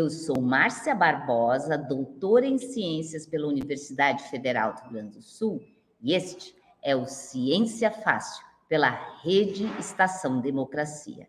Eu 0.00 0.08
sou 0.08 0.40
Márcia 0.40 0.94
Barbosa, 0.94 1.76
doutora 1.76 2.46
em 2.46 2.56
Ciências 2.56 3.26
pela 3.26 3.46
Universidade 3.46 4.22
Federal 4.30 4.72
do 4.72 4.80
Rio 4.80 4.92
Grande 4.92 5.18
do 5.18 5.22
Sul, 5.22 5.62
e 6.00 6.14
este 6.14 6.56
é 6.82 6.96
o 6.96 7.04
Ciência 7.04 7.90
Fácil, 7.90 8.42
pela 8.66 8.88
Rede 9.22 9.66
Estação 9.78 10.40
Democracia. 10.40 11.28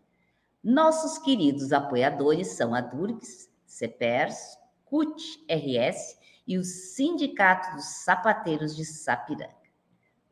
Nossos 0.64 1.18
queridos 1.18 1.70
apoiadores 1.70 2.48
são 2.52 2.74
a 2.74 2.80
Durgs, 2.80 3.50
CEPERS, 3.66 4.56
CUT-RS 4.86 6.16
e 6.46 6.56
o 6.56 6.64
Sindicato 6.64 7.76
dos 7.76 7.84
Sapateiros 7.84 8.74
de 8.74 8.86
Sapiranga. 8.86 9.61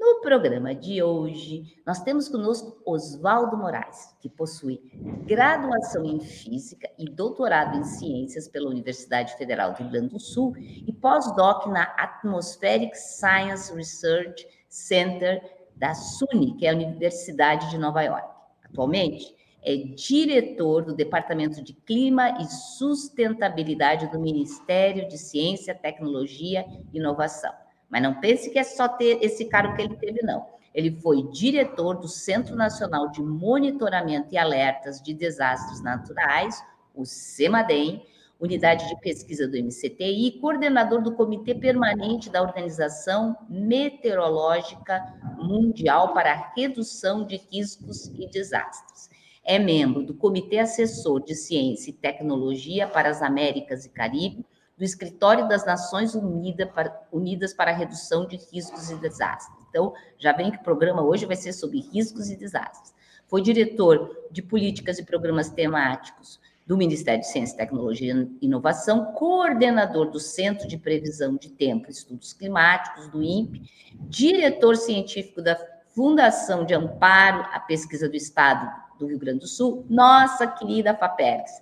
No 0.01 0.23
programa 0.23 0.75
de 0.75 1.03
hoje, 1.03 1.77
nós 1.87 2.03
temos 2.03 2.27
conosco 2.27 2.81
Oswaldo 2.87 3.55
Moraes, 3.55 4.17
que 4.19 4.31
possui 4.31 4.81
graduação 5.27 6.07
em 6.07 6.19
Física 6.19 6.89
e 6.99 7.05
doutorado 7.05 7.77
em 7.77 7.85
Ciências 7.85 8.49
pela 8.49 8.71
Universidade 8.71 9.37
Federal 9.37 9.75
do 9.75 9.81
Rio 9.81 9.91
Grande 9.91 10.09
do 10.09 10.19
Sul 10.19 10.57
e 10.57 10.91
pós-doc 10.91 11.67
na 11.67 11.83
Atmospheric 11.99 12.97
Science 12.97 13.75
Research 13.75 14.49
Center 14.71 15.43
da 15.77 15.93
SUNY, 15.93 16.57
que 16.57 16.67
é 16.67 16.71
a 16.71 16.75
Universidade 16.75 17.69
de 17.69 17.77
Nova 17.77 18.01
York. 18.01 18.27
Atualmente, 18.65 19.37
é 19.63 19.77
diretor 19.77 20.83
do 20.83 20.95
Departamento 20.95 21.63
de 21.63 21.75
Clima 21.75 22.39
e 22.41 22.47
Sustentabilidade 22.47 24.11
do 24.11 24.19
Ministério 24.19 25.07
de 25.07 25.19
Ciência, 25.19 25.75
Tecnologia 25.75 26.65
e 26.91 26.97
Inovação. 26.97 27.53
Mas 27.91 28.03
não 28.03 28.21
pense 28.21 28.49
que 28.51 28.59
é 28.59 28.63
só 28.63 28.89
ter 28.89 29.19
esse 29.21 29.47
cargo 29.47 29.75
que 29.75 29.83
ele 29.83 29.97
teve, 29.97 30.23
não. 30.23 30.47
Ele 30.73 30.93
foi 31.01 31.25
diretor 31.31 31.95
do 31.95 32.07
Centro 32.07 32.55
Nacional 32.55 33.11
de 33.11 33.21
Monitoramento 33.21 34.33
e 34.33 34.39
Alertas 34.39 35.03
de 35.03 35.13
Desastres 35.13 35.83
Naturais, 35.83 36.63
o 36.95 37.05
CEMADEM, 37.05 38.07
unidade 38.41 38.89
de 38.89 38.99
pesquisa 39.01 39.47
do 39.47 39.57
MCTI, 39.59 40.29
e 40.29 40.41
coordenador 40.41 41.03
do 41.03 41.13
Comitê 41.13 41.55
Permanente 41.55 42.31
da 42.31 42.41
Organização 42.41 43.37
Meteorológica 43.49 45.05
Mundial 45.37 46.15
para 46.15 46.33
a 46.33 46.53
Redução 46.57 47.27
de 47.27 47.37
Riscos 47.51 48.07
e 48.07 48.31
Desastres. 48.31 49.11
É 49.45 49.59
membro 49.59 50.05
do 50.05 50.15
Comitê 50.15 50.59
Assessor 50.59 51.21
de 51.23 51.35
Ciência 51.35 51.91
e 51.91 51.95
Tecnologia 51.95 52.87
para 52.87 53.11
as 53.11 53.21
Américas 53.21 53.85
e 53.85 53.91
Caribe, 53.91 54.47
do 54.81 54.85
Escritório 54.85 55.47
das 55.47 55.67
Nações 55.67 56.15
Unidas 56.15 56.67
para, 56.71 57.07
Unidas 57.13 57.53
para 57.53 57.71
a 57.71 57.75
Redução 57.75 58.27
de 58.27 58.37
Riscos 58.51 58.91
e 58.91 58.95
Desastres. 58.97 59.67
Então, 59.69 59.93
já 60.17 60.33
vem 60.33 60.51
que 60.51 60.57
o 60.57 60.63
programa 60.63 61.03
hoje 61.03 61.27
vai 61.27 61.37
ser 61.37 61.53
sobre 61.53 61.81
riscos 61.93 62.31
e 62.31 62.37
desastres. 62.37 62.95
Foi 63.29 63.43
diretor 63.43 64.11
de 64.31 64.41
políticas 64.41 64.99
e 64.99 65.05
programas 65.05 65.51
temáticos 65.51 66.41
do 66.67 66.79
Ministério 66.79 67.21
de 67.21 67.27
Ciência, 67.27 67.59
Tecnologia 67.59 68.27
e 68.41 68.47
Inovação, 68.47 69.13
coordenador 69.13 70.11
do 70.11 70.19
Centro 70.19 70.67
de 70.67 70.79
Previsão 70.79 71.37
de 71.37 71.51
Tempo 71.51 71.89
e 71.89 71.91
Estudos 71.91 72.33
Climáticos, 72.33 73.07
do 73.09 73.23
INPE, 73.23 73.71
diretor 74.09 74.77
científico 74.77 75.43
da 75.43 75.59
Fundação 75.95 76.65
de 76.65 76.73
Amparo 76.73 77.47
à 77.53 77.61
Pesquisa 77.61 78.09
do 78.09 78.17
Estado 78.17 78.67
do 78.99 79.07
Rio 79.07 79.19
Grande 79.19 79.41
do 79.41 79.47
Sul, 79.47 79.85
nossa 79.91 80.47
querida 80.47 80.95
FAPERGS. 80.95 81.53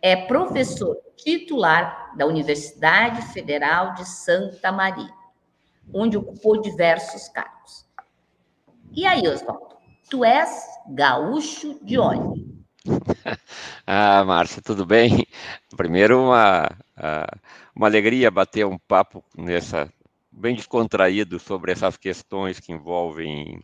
É 0.00 0.14
professor 0.14 0.96
titular 1.16 2.14
da 2.16 2.26
Universidade 2.26 3.22
Federal 3.32 3.94
de 3.94 4.04
Santa 4.04 4.70
Maria, 4.70 5.12
onde 5.92 6.16
ocupou 6.16 6.60
diversos 6.60 7.28
cargos. 7.28 7.86
E 8.92 9.06
aí, 9.06 9.26
Oswaldo, 9.26 9.76
tu 10.08 10.24
és 10.24 10.66
gaúcho 10.88 11.78
de 11.82 11.98
onde? 11.98 12.46
ah, 13.86 14.24
Márcia, 14.24 14.62
tudo 14.62 14.86
bem? 14.86 15.26
Primeiro, 15.76 16.22
uma, 16.22 16.68
uma 17.74 17.86
alegria 17.86 18.30
bater 18.30 18.64
um 18.64 18.78
papo 18.78 19.22
nessa 19.36 19.92
bem 20.30 20.54
descontraído 20.54 21.38
sobre 21.40 21.72
essas 21.72 21.96
questões 21.96 22.60
que 22.60 22.72
envolvem 22.72 23.60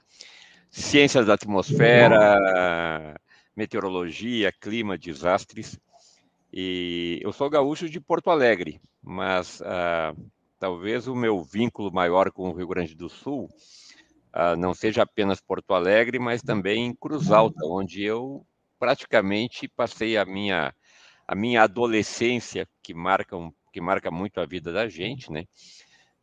ciências 0.71 1.27
da 1.27 1.35
atmosfera, 1.35 3.15
meteorologia, 3.57 4.53
clima, 4.53 4.99
desastres. 4.99 5.79
E 6.57 7.19
eu 7.21 7.33
sou 7.33 7.51
gaúcho 7.51 7.91
de 7.91 7.99
Porto 7.99 8.31
Alegre, 8.31 8.81
mas 9.03 9.61
uh, 9.61 10.31
talvez 10.57 11.09
o 11.09 11.15
meu 11.17 11.43
vínculo 11.43 11.93
maior 11.93 12.31
com 12.31 12.49
o 12.49 12.53
Rio 12.53 12.69
Grande 12.69 12.95
do 12.95 13.09
Sul 13.09 13.49
uh, 14.33 14.57
não 14.57 14.73
seja 14.73 15.03
apenas 15.03 15.41
Porto 15.41 15.75
Alegre, 15.75 16.21
mas 16.21 16.43
também 16.43 16.95
Cruz 16.95 17.33
Alta, 17.33 17.67
onde 17.67 18.05
eu 18.05 18.47
praticamente 18.79 19.67
passei 19.67 20.17
a 20.17 20.25
minha 20.25 20.73
a 21.27 21.35
minha 21.35 21.65
adolescência, 21.65 22.69
que 22.81 22.95
marca 22.95 23.37
um, 23.37 23.53
que 23.73 23.81
marca 23.81 24.09
muito 24.13 24.39
a 24.41 24.47
vida 24.47 24.73
da 24.73 24.89
gente, 24.89 25.33
né? 25.33 25.47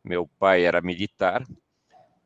Meu 0.02 0.26
pai 0.38 0.64
era 0.64 0.80
militar. 0.80 1.44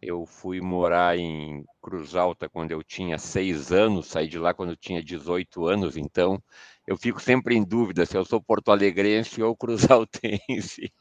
Eu 0.00 0.26
fui 0.26 0.60
morar 0.60 1.18
em 1.18 1.64
Cruz 1.82 2.14
Alta 2.14 2.48
quando 2.48 2.70
eu 2.70 2.84
tinha 2.84 3.18
seis 3.18 3.72
anos, 3.72 4.06
saí 4.06 4.28
de 4.28 4.38
lá 4.38 4.54
quando 4.54 4.70
eu 4.70 4.76
tinha 4.76 5.02
18 5.02 5.66
anos, 5.66 5.96
então 5.96 6.40
eu 6.86 6.96
fico 6.96 7.20
sempre 7.20 7.56
em 7.56 7.64
dúvida 7.64 8.06
se 8.06 8.16
eu 8.16 8.24
sou 8.24 8.40
porto-alegrense 8.40 9.42
ou 9.42 9.56
cruzaltense. 9.56 10.92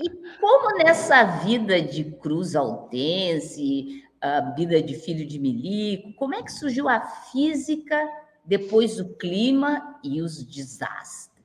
E 0.00 0.10
como 0.40 0.78
nessa 0.78 1.24
vida 1.44 1.80
de 1.80 2.04
cruzaltense, 2.04 4.02
a 4.20 4.40
vida 4.56 4.82
de 4.82 4.94
filho 4.94 5.26
de 5.26 5.38
milico, 5.38 6.12
como 6.14 6.34
é 6.34 6.42
que 6.42 6.52
surgiu 6.52 6.88
a 6.88 7.00
física 7.00 8.08
depois 8.44 8.96
do 8.96 9.16
clima 9.16 9.98
e 10.02 10.22
os 10.22 10.42
desastres? 10.42 11.36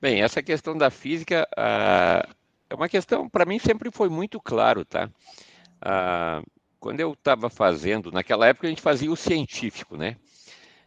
Bem, 0.00 0.22
essa 0.22 0.42
questão 0.42 0.76
da 0.76 0.90
física 0.90 1.48
uh, 1.58 2.34
é 2.70 2.74
uma 2.74 2.88
questão, 2.88 3.28
para 3.28 3.44
mim, 3.44 3.58
sempre 3.58 3.90
foi 3.90 4.08
muito 4.08 4.40
claro, 4.40 4.84
tá? 4.84 5.10
Uh, 5.82 6.46
quando 6.78 7.00
eu 7.00 7.12
estava 7.12 7.50
fazendo, 7.50 8.12
naquela 8.12 8.46
época 8.46 8.66
a 8.66 8.70
gente 8.70 8.82
fazia 8.82 9.10
o 9.10 9.16
científico, 9.16 9.96
né? 9.96 10.16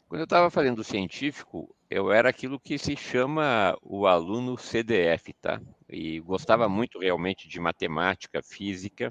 Quando 0.10 0.22
eu 0.22 0.26
estava 0.26 0.50
fazendo 0.50 0.84
científico, 0.84 1.70
eu 1.88 2.12
era 2.12 2.28
aquilo 2.30 2.60
que 2.60 2.80
se 2.80 2.96
chama 2.98 3.78
o 3.80 4.08
aluno 4.08 4.58
CDF, 4.58 5.32
tá? 5.34 5.62
E 5.88 6.20
gostava 6.22 6.68
muito 6.68 6.98
realmente 6.98 7.48
de 7.48 7.60
matemática, 7.60 8.42
física, 8.42 9.10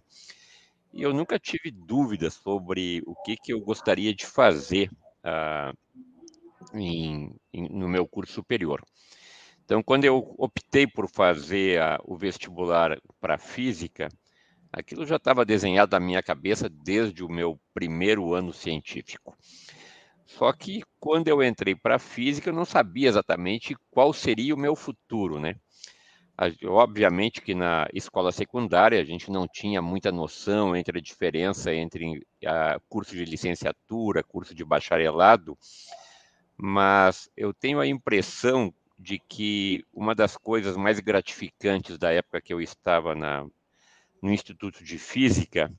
e 0.92 1.03
eu 1.03 1.14
nunca 1.14 1.38
tive 1.38 1.70
dúvidas 1.70 2.34
sobre 2.34 3.00
o 3.06 3.14
que, 3.22 3.37
que 3.37 3.53
eu 3.53 3.60
gostaria 3.60 4.12
de 4.12 4.26
fazer 4.26 4.91
uh, 5.25 5.72
em, 6.76 7.32
em, 7.53 7.69
no 7.69 7.88
meu 7.88 8.04
curso 8.04 8.32
superior. 8.32 8.82
Então, 9.64 9.81
quando 9.84 10.04
eu 10.04 10.34
optei 10.37 10.84
por 10.84 11.08
fazer 11.08 11.81
a, 11.81 12.00
o 12.03 12.16
vestibular 12.16 12.98
para 13.20 13.38
física, 13.38 14.08
aquilo 14.72 15.06
já 15.06 15.14
estava 15.14 15.44
desenhado 15.44 15.92
na 15.92 16.04
minha 16.04 16.25
cabeça 16.25 16.69
desde 16.69 17.22
o 17.22 17.28
meu 17.28 17.56
primeiro 17.72 18.34
ano 18.34 18.53
científico. 18.53 19.37
Só 20.28 20.53
que 20.53 20.83
quando 21.00 21.28
eu 21.28 21.43
entrei 21.43 21.75
para 21.75 21.99
física, 21.99 22.50
eu 22.50 22.55
não 22.55 22.66
sabia 22.66 23.09
exatamente 23.09 23.75
qual 23.91 24.12
seria 24.12 24.55
o 24.55 24.59
meu 24.59 24.77
futuro, 24.77 25.41
né? 25.41 25.56
Obviamente 26.66 27.41
que 27.41 27.55
na 27.55 27.89
escola 27.93 28.31
secundária 28.31 29.00
a 29.00 29.05
gente 29.05 29.31
não 29.31 29.49
tinha 29.49 29.83
muita 29.83 30.12
noção 30.12 30.77
entre 30.77 30.99
a 30.99 31.02
diferença 31.02 31.75
entre 31.75 32.25
a 32.47 32.79
curso 32.88 33.17
de 33.17 33.25
licenciatura, 33.25 34.23
curso 34.23 34.55
de 34.55 34.64
bacharelado, 34.64 35.58
mas 36.56 37.29
eu 37.37 37.52
tenho 37.52 37.81
a 37.81 37.87
impressão 37.87 38.73
de 38.97 39.19
que 39.19 39.85
uma 39.93 40.14
das 40.14 40.37
coisas 40.37 40.76
mais 40.76 41.00
gratificantes 41.00 41.99
da 41.99 42.12
época 42.12 42.41
que 42.41 42.52
eu 42.52 42.61
estava 42.61 43.14
na, 43.14 43.44
no 44.23 44.31
Instituto 44.31 44.85
de 44.85 44.99
Física 44.99 45.73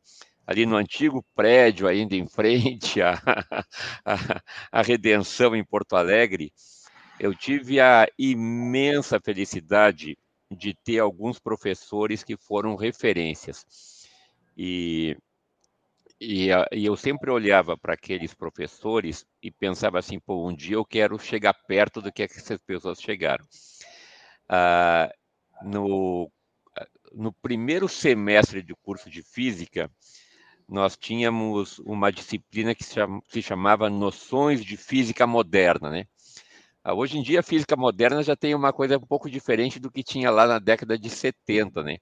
ali 0.49 0.65
no 0.65 0.77
antigo 0.77 1.23
prédio, 1.35 1.87
ainda 1.87 2.15
em 2.15 2.27
frente 2.27 2.99
à, 3.03 3.13
à, 4.03 4.41
à 4.71 4.81
Redenção 4.81 5.55
em 5.55 5.63
Porto 5.63 5.95
Alegre, 5.95 6.51
eu 7.19 7.35
tive 7.35 7.79
a 7.79 8.07
imensa 8.17 9.19
felicidade 9.19 10.17
de 10.49 10.73
ter 10.73 10.97
alguns 10.97 11.37
professores 11.37 12.23
que 12.23 12.35
foram 12.35 12.75
referências. 12.75 13.63
E, 14.57 15.15
e, 16.19 16.47
e 16.71 16.83
eu 16.83 16.97
sempre 16.97 17.29
olhava 17.29 17.77
para 17.77 17.93
aqueles 17.93 18.33
professores 18.33 19.27
e 19.43 19.51
pensava 19.51 19.99
assim, 19.99 20.19
pô, 20.19 20.49
um 20.49 20.55
dia 20.55 20.77
eu 20.77 20.83
quero 20.83 21.19
chegar 21.19 21.53
perto 21.53 22.01
do 22.01 22.11
que 22.11 22.23
essas 22.23 22.57
pessoas 22.57 22.99
chegaram. 22.99 23.45
Ah, 24.47 25.13
no, 25.61 26.31
no 27.13 27.31
primeiro 27.33 27.87
semestre 27.87 28.63
do 28.63 28.75
curso 28.77 29.11
de 29.11 29.21
física, 29.21 29.91
nós 30.69 30.95
tínhamos 30.95 31.79
uma 31.79 32.11
disciplina 32.11 32.75
que 32.75 32.83
se 32.83 33.41
chamava 33.41 33.89
Noções 33.89 34.63
de 34.63 34.77
Física 34.77 35.25
Moderna, 35.25 35.89
né? 35.89 36.05
Ah, 36.83 36.93
hoje 36.93 37.17
em 37.17 37.23
dia, 37.23 37.41
a 37.41 37.43
física 37.43 37.75
moderna 37.75 38.23
já 38.23 38.35
tem 38.35 38.55
uma 38.55 38.71
coisa 38.71 38.97
um 38.97 39.05
pouco 39.05 39.29
diferente 39.29 39.79
do 39.79 39.91
que 39.91 40.03
tinha 40.03 40.31
lá 40.31 40.47
na 40.47 40.59
década 40.59 40.97
de 40.97 41.09
70, 41.09 41.83
né? 41.83 41.97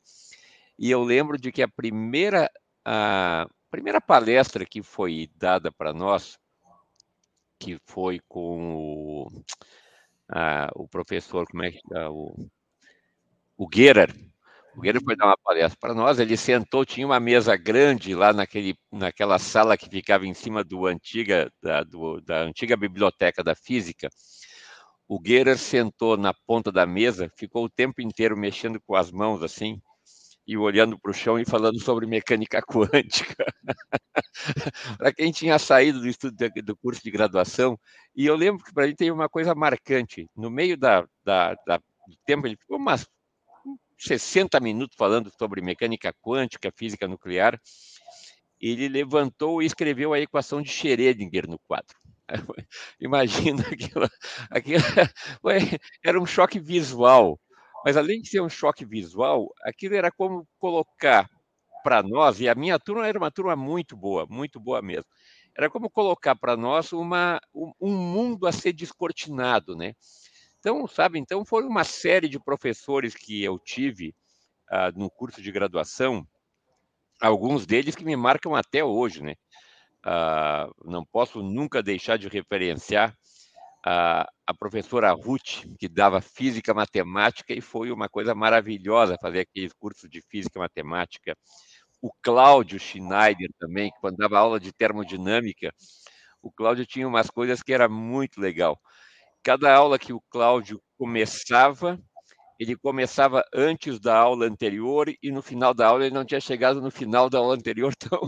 E 0.77 0.91
eu 0.91 1.03
lembro 1.03 1.37
de 1.37 1.51
que 1.51 1.63
a 1.63 1.67
primeira, 1.67 2.49
a 2.85 3.47
primeira 3.71 3.99
palestra 3.99 4.65
que 4.65 4.83
foi 4.83 5.29
dada 5.35 5.71
para 5.71 5.93
nós, 5.93 6.37
que 7.59 7.79
foi 7.85 8.19
com 8.27 8.75
o, 8.75 9.43
ah, 10.29 10.69
o 10.75 10.87
professor, 10.87 11.47
como 11.47 11.63
é 11.63 11.71
que 11.71 11.81
ah, 11.93 12.11
o, 12.11 12.47
o 13.57 13.67
Guerer, 13.67 14.13
o 14.77 14.81
Guerer 14.81 15.01
foi 15.03 15.15
dar 15.15 15.25
uma 15.25 15.37
palestra 15.43 15.75
para 15.81 15.95
nós, 15.95 16.19
ele 16.19 16.37
sentou, 16.37 16.85
tinha 16.85 17.07
uma 17.07 17.19
mesa 17.19 17.55
grande 17.55 18.13
lá 18.13 18.31
naquele, 18.31 18.75
naquela 18.91 19.39
sala 19.39 19.75
que 19.75 19.89
ficava 19.89 20.27
em 20.27 20.35
cima 20.35 20.63
do 20.63 20.85
antiga, 20.85 21.51
da, 21.63 21.81
do, 21.81 22.21
da 22.21 22.43
antiga 22.43 22.77
biblioteca 22.77 23.43
da 23.43 23.55
física, 23.55 24.07
o 25.07 25.19
Guerer 25.19 25.57
sentou 25.57 26.15
na 26.15 26.31
ponta 26.45 26.71
da 26.71 26.85
mesa, 26.85 27.31
ficou 27.35 27.65
o 27.65 27.69
tempo 27.69 28.03
inteiro 28.03 28.37
mexendo 28.37 28.79
com 28.85 28.95
as 28.95 29.11
mãos 29.11 29.41
assim, 29.41 29.81
e 30.45 30.55
olhando 30.55 30.99
para 30.99 31.09
o 31.09 31.13
chão 31.13 31.39
e 31.39 31.45
falando 31.45 31.79
sobre 31.81 32.05
mecânica 32.05 32.61
quântica. 32.69 33.45
para 34.95 35.11
quem 35.11 35.31
tinha 35.31 35.57
saído 35.57 36.01
do 36.01 36.07
estudo 36.07 36.37
do 36.63 36.77
curso 36.77 37.01
de 37.03 37.09
graduação, 37.09 37.79
e 38.15 38.27
eu 38.27 38.35
lembro 38.35 38.63
que 38.63 38.71
para 38.71 38.85
mim 38.85 38.93
tem 38.93 39.09
uma 39.09 39.27
coisa 39.27 39.55
marcante. 39.55 40.29
No 40.35 40.51
meio 40.51 40.77
da, 40.77 41.03
da, 41.25 41.55
da, 41.65 41.77
do 41.77 42.15
tempo, 42.27 42.45
ele 42.45 42.57
ficou 42.57 42.77
umas 42.77 43.07
60 43.97 44.59
minutos 44.59 44.95
falando 44.97 45.31
sobre 45.37 45.61
mecânica 45.61 46.13
quântica, 46.21 46.71
física 46.75 47.07
nuclear. 47.07 47.59
Ele 48.59 48.87
levantou 48.87 49.61
e 49.61 49.65
escreveu 49.65 50.13
a 50.13 50.19
equação 50.19 50.61
de 50.61 50.69
Schrödinger 50.69 51.47
no 51.47 51.59
quadro. 51.59 51.95
Imagina 52.99 53.61
aquilo, 53.61 54.09
aquilo 54.49 54.83
era 56.03 56.19
um 56.19 56.25
choque 56.25 56.59
visual 56.59 57.39
mas 57.87 57.95
além 57.95 58.21
de 58.21 58.27
ser 58.27 58.41
um 58.41 58.49
choque 58.49 58.83
visual, 58.83 59.53
aquilo 59.63 59.95
era 59.95 60.11
como 60.11 60.45
colocar 60.59 61.29
para 61.85 62.03
nós, 62.03 62.41
e 62.41 62.49
a 62.49 62.53
minha 62.53 62.77
turma 62.77 63.07
era 63.07 63.17
uma 63.17 63.31
turma 63.31 63.55
muito 63.55 63.95
boa, 63.95 64.25
muito 64.29 64.59
boa 64.59 64.81
mesmo. 64.81 65.09
Era 65.57 65.69
como 65.69 65.89
colocar 65.89 66.35
para 66.35 66.57
nós 66.57 66.91
uma, 66.91 67.39
um 67.79 67.95
mundo 67.95 68.45
a 68.45 68.51
ser 68.51 68.73
descortinado, 68.73 69.73
né? 69.73 69.93
Então, 70.67 70.85
sabe, 70.85 71.17
então 71.17 71.45
foi 71.45 71.63
uma 71.63 71.85
série 71.85 72.27
de 72.27 72.37
professores 72.37 73.15
que 73.15 73.41
eu 73.41 73.57
tive 73.57 74.13
uh, 74.69 74.99
no 74.99 75.09
curso 75.09 75.41
de 75.41 75.49
graduação, 75.49 76.27
alguns 77.21 77.65
deles 77.65 77.95
que 77.95 78.03
me 78.03 78.17
marcam 78.17 78.53
até 78.53 78.83
hoje, 78.83 79.23
né? 79.23 79.35
Uh, 80.05 80.91
não 80.91 81.05
posso 81.05 81.41
nunca 81.41 81.81
deixar 81.81 82.17
de 82.17 82.27
referenciar 82.27 83.17
a, 83.81 84.29
a 84.45 84.53
professora 84.53 85.09
Ruth, 85.13 85.63
que 85.79 85.87
dava 85.87 86.19
física 86.19 86.73
matemática, 86.73 87.53
e 87.53 87.61
foi 87.61 87.89
uma 87.89 88.09
coisa 88.09 88.35
maravilhosa 88.35 89.17
fazer 89.21 89.47
aqueles 89.49 89.71
cursos 89.71 90.09
de 90.09 90.21
física 90.21 90.59
matemática. 90.59 91.33
O 92.01 92.11
Cláudio 92.21 92.77
Schneider 92.77 93.51
também, 93.57 93.89
que 93.89 94.01
quando 94.01 94.17
dava 94.17 94.37
aula 94.37 94.59
de 94.59 94.73
termodinâmica, 94.73 95.73
o 96.41 96.51
Cláudio 96.51 96.85
tinha 96.85 97.07
umas 97.07 97.29
coisas 97.29 97.63
que 97.63 97.71
era 97.71 97.87
muito 97.87 98.41
legal. 98.41 98.77
Cada 99.47 99.73
aula 99.73 99.97
que 99.97 100.11
o 100.11 100.19
Cláudio 100.29 100.83
começava, 100.97 101.97
ele 102.59 102.75
começava 102.75 103.45
antes 103.55 103.97
da 103.97 104.13
aula 104.13 104.45
anterior 104.45 105.07
e 105.23 105.31
no 105.31 105.41
final 105.41 105.73
da 105.73 105.87
aula 105.87 106.05
ele 106.05 106.13
não 106.13 106.25
tinha 106.25 106.41
chegado 106.41 106.81
no 106.81 106.91
final 106.91 107.29
da 107.29 107.37
aula 107.37 107.55
anterior, 107.55 107.95
tão, 107.95 108.19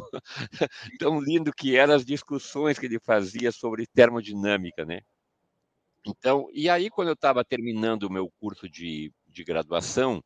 tão 0.97 1.19
lindo 1.19 1.51
que 1.51 1.75
eram 1.75 1.93
as 1.93 2.05
discussões 2.05 2.79
que 2.79 2.85
ele 2.85 3.01
fazia 3.01 3.51
sobre 3.51 3.85
termodinâmica, 3.85 4.85
né? 4.85 5.01
Então, 6.07 6.47
e 6.53 6.69
aí, 6.69 6.89
quando 6.89 7.09
eu 7.09 7.15
estava 7.15 7.43
terminando 7.43 8.03
o 8.03 8.09
meu 8.09 8.31
curso 8.39 8.69
de, 8.69 9.11
de 9.27 9.43
graduação, 9.43 10.19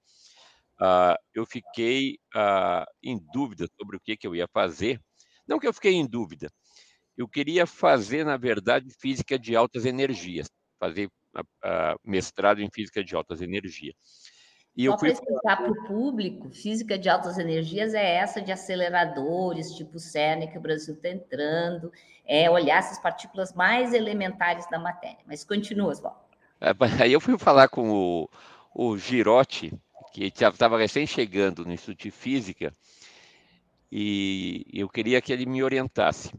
uh, 0.80 1.18
eu 1.34 1.44
fiquei 1.44 2.20
uh, 2.36 2.86
em 3.02 3.18
dúvida 3.34 3.66
sobre 3.82 3.98
o 3.98 4.00
que, 4.00 4.16
que 4.16 4.28
eu 4.28 4.36
ia 4.36 4.48
fazer. 4.48 5.02
Não 5.48 5.58
que 5.58 5.68
eu 5.68 5.74
fiquei 5.74 5.94
em 5.94 6.06
dúvida, 6.06 6.52
eu 7.18 7.28
queria 7.28 7.66
fazer, 7.66 8.24
na 8.24 8.38
verdade, 8.38 8.94
física 9.02 9.40
de 9.40 9.56
altas 9.56 9.86
energias, 9.86 10.48
fazer 10.84 11.08
uh, 11.38 12.00
mestrado 12.04 12.62
em 12.62 12.70
física 12.70 13.02
de 13.02 13.16
altas 13.16 13.42
energias. 13.42 13.96
E 14.76 14.86
Só 14.86 14.98
para 14.98 15.10
explicar 15.10 15.58
para 15.58 15.72
o 15.72 15.84
público, 15.86 16.50
física 16.50 16.98
de 16.98 17.08
altas 17.08 17.38
energias 17.38 17.94
é 17.94 18.16
essa 18.16 18.42
de 18.42 18.52
aceleradores, 18.52 19.72
tipo 19.76 20.00
CERN, 20.00 20.48
que 20.48 20.58
o 20.58 20.62
Brasil 20.62 20.96
está 20.96 21.10
entrando, 21.10 21.92
é 22.26 22.50
olhar 22.50 22.80
essas 22.80 23.00
partículas 23.00 23.54
mais 23.54 23.94
elementares 23.94 24.68
da 24.70 24.80
matéria. 24.80 25.20
Mas 25.26 25.44
continua, 25.44 25.92
Oswaldo. 25.92 26.20
É, 26.60 26.72
aí 27.04 27.14
eu 27.14 27.22
fui 27.22 27.38
falar 27.38 27.70
com 27.70 27.90
o, 27.92 28.30
o 28.74 28.98
Girotti, 28.98 29.72
que 30.12 30.26
estava 30.26 30.78
recém 30.78 31.06
chegando 31.06 31.64
no 31.64 31.72
Instituto 31.72 32.04
de 32.04 32.12
Física, 32.12 32.74
e 33.92 34.66
eu 34.74 34.90
queria 34.90 35.22
que 35.22 35.32
ele 35.32 35.46
me 35.46 35.64
orientasse. 35.64 36.32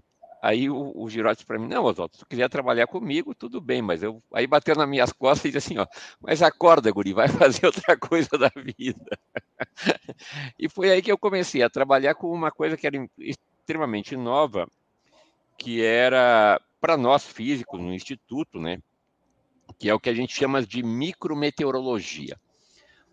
Aí 0.44 0.68
o, 0.68 0.92
o 0.94 1.08
disse 1.08 1.46
para 1.46 1.58
mim, 1.58 1.66
não, 1.66 1.84
Oswaldo, 1.84 2.12
se 2.12 2.18
tu 2.18 2.26
quiser 2.26 2.50
trabalhar 2.50 2.86
comigo, 2.86 3.34
tudo 3.34 3.62
bem, 3.62 3.80
mas 3.80 4.02
eu... 4.02 4.22
Aí 4.30 4.46
bateu 4.46 4.76
nas 4.76 4.86
minhas 4.86 5.10
costas 5.10 5.46
e 5.46 5.50
disse 5.50 5.72
assim, 5.72 5.78
ó, 5.78 5.86
mas 6.20 6.42
acorda, 6.42 6.92
guri, 6.92 7.14
vai 7.14 7.28
fazer 7.32 7.64
outra 7.64 7.96
coisa 7.96 8.28
da 8.36 8.50
vida. 8.54 9.18
e 10.58 10.68
foi 10.68 10.90
aí 10.90 11.00
que 11.00 11.10
eu 11.10 11.16
comecei 11.16 11.62
a 11.62 11.70
trabalhar 11.70 12.14
com 12.14 12.30
uma 12.30 12.50
coisa 12.50 12.76
que 12.76 12.86
era 12.86 13.08
extremamente 13.18 14.18
nova, 14.18 14.68
que 15.56 15.82
era 15.82 16.60
para 16.78 16.98
nós 16.98 17.26
físicos 17.26 17.80
no 17.80 17.94
instituto, 17.94 18.60
né? 18.60 18.82
Que 19.78 19.88
é 19.88 19.94
o 19.94 19.98
que 19.98 20.10
a 20.10 20.14
gente 20.14 20.36
chama 20.36 20.60
de 20.60 20.82
micrometeorologia. 20.82 22.38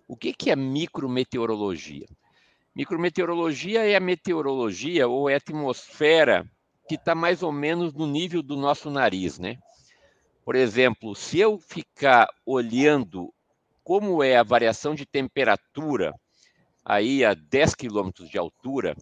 O 0.06 0.18
que, 0.18 0.34
que 0.34 0.52
é 0.52 0.56
micrometeorologia? 0.58 2.08
Micrometeorologia 2.76 3.88
é 3.88 3.96
a 3.96 4.02
meteorologia 4.02 5.08
ou 5.08 5.30
é 5.30 5.36
a 5.36 5.38
atmosfera 5.38 6.46
que 6.92 6.96
está 6.96 7.16
mais 7.16 7.42
ou 7.42 7.54
menos 7.54 7.94
no 7.94 8.06
nível 8.06 8.44
do 8.44 8.58
nosso 8.58 8.92
nariz, 8.92 9.40
né? 9.40 9.58
Por 10.44 10.56
exemplo, 10.56 11.16
se 11.16 11.40
eu 11.40 11.58
ficar 11.58 12.28
olhando 12.46 13.34
como 13.82 14.22
é 14.22 14.36
a 14.36 14.44
variação 14.44 14.94
de 14.94 15.06
temperatura 15.06 16.14
aí 16.84 17.24
a 17.24 17.34
10 17.34 17.76
quilômetros 17.76 18.30
de 18.30 18.38
altura, 18.38 18.94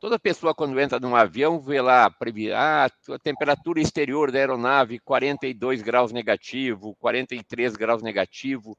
toda 0.00 0.18
pessoa 0.18 0.54
quando 0.54 0.80
entra 0.80 0.98
num 0.98 1.14
avião 1.14 1.60
vê 1.60 1.82
lá 1.82 2.10
ah, 2.56 2.86
a 2.86 3.18
temperatura 3.18 3.78
exterior 3.78 4.32
da 4.32 4.38
aeronave 4.38 4.98
42 5.00 5.82
graus 5.82 6.12
negativo, 6.12 6.96
43 6.98 7.76
graus 7.76 8.02
negativo. 8.02 8.74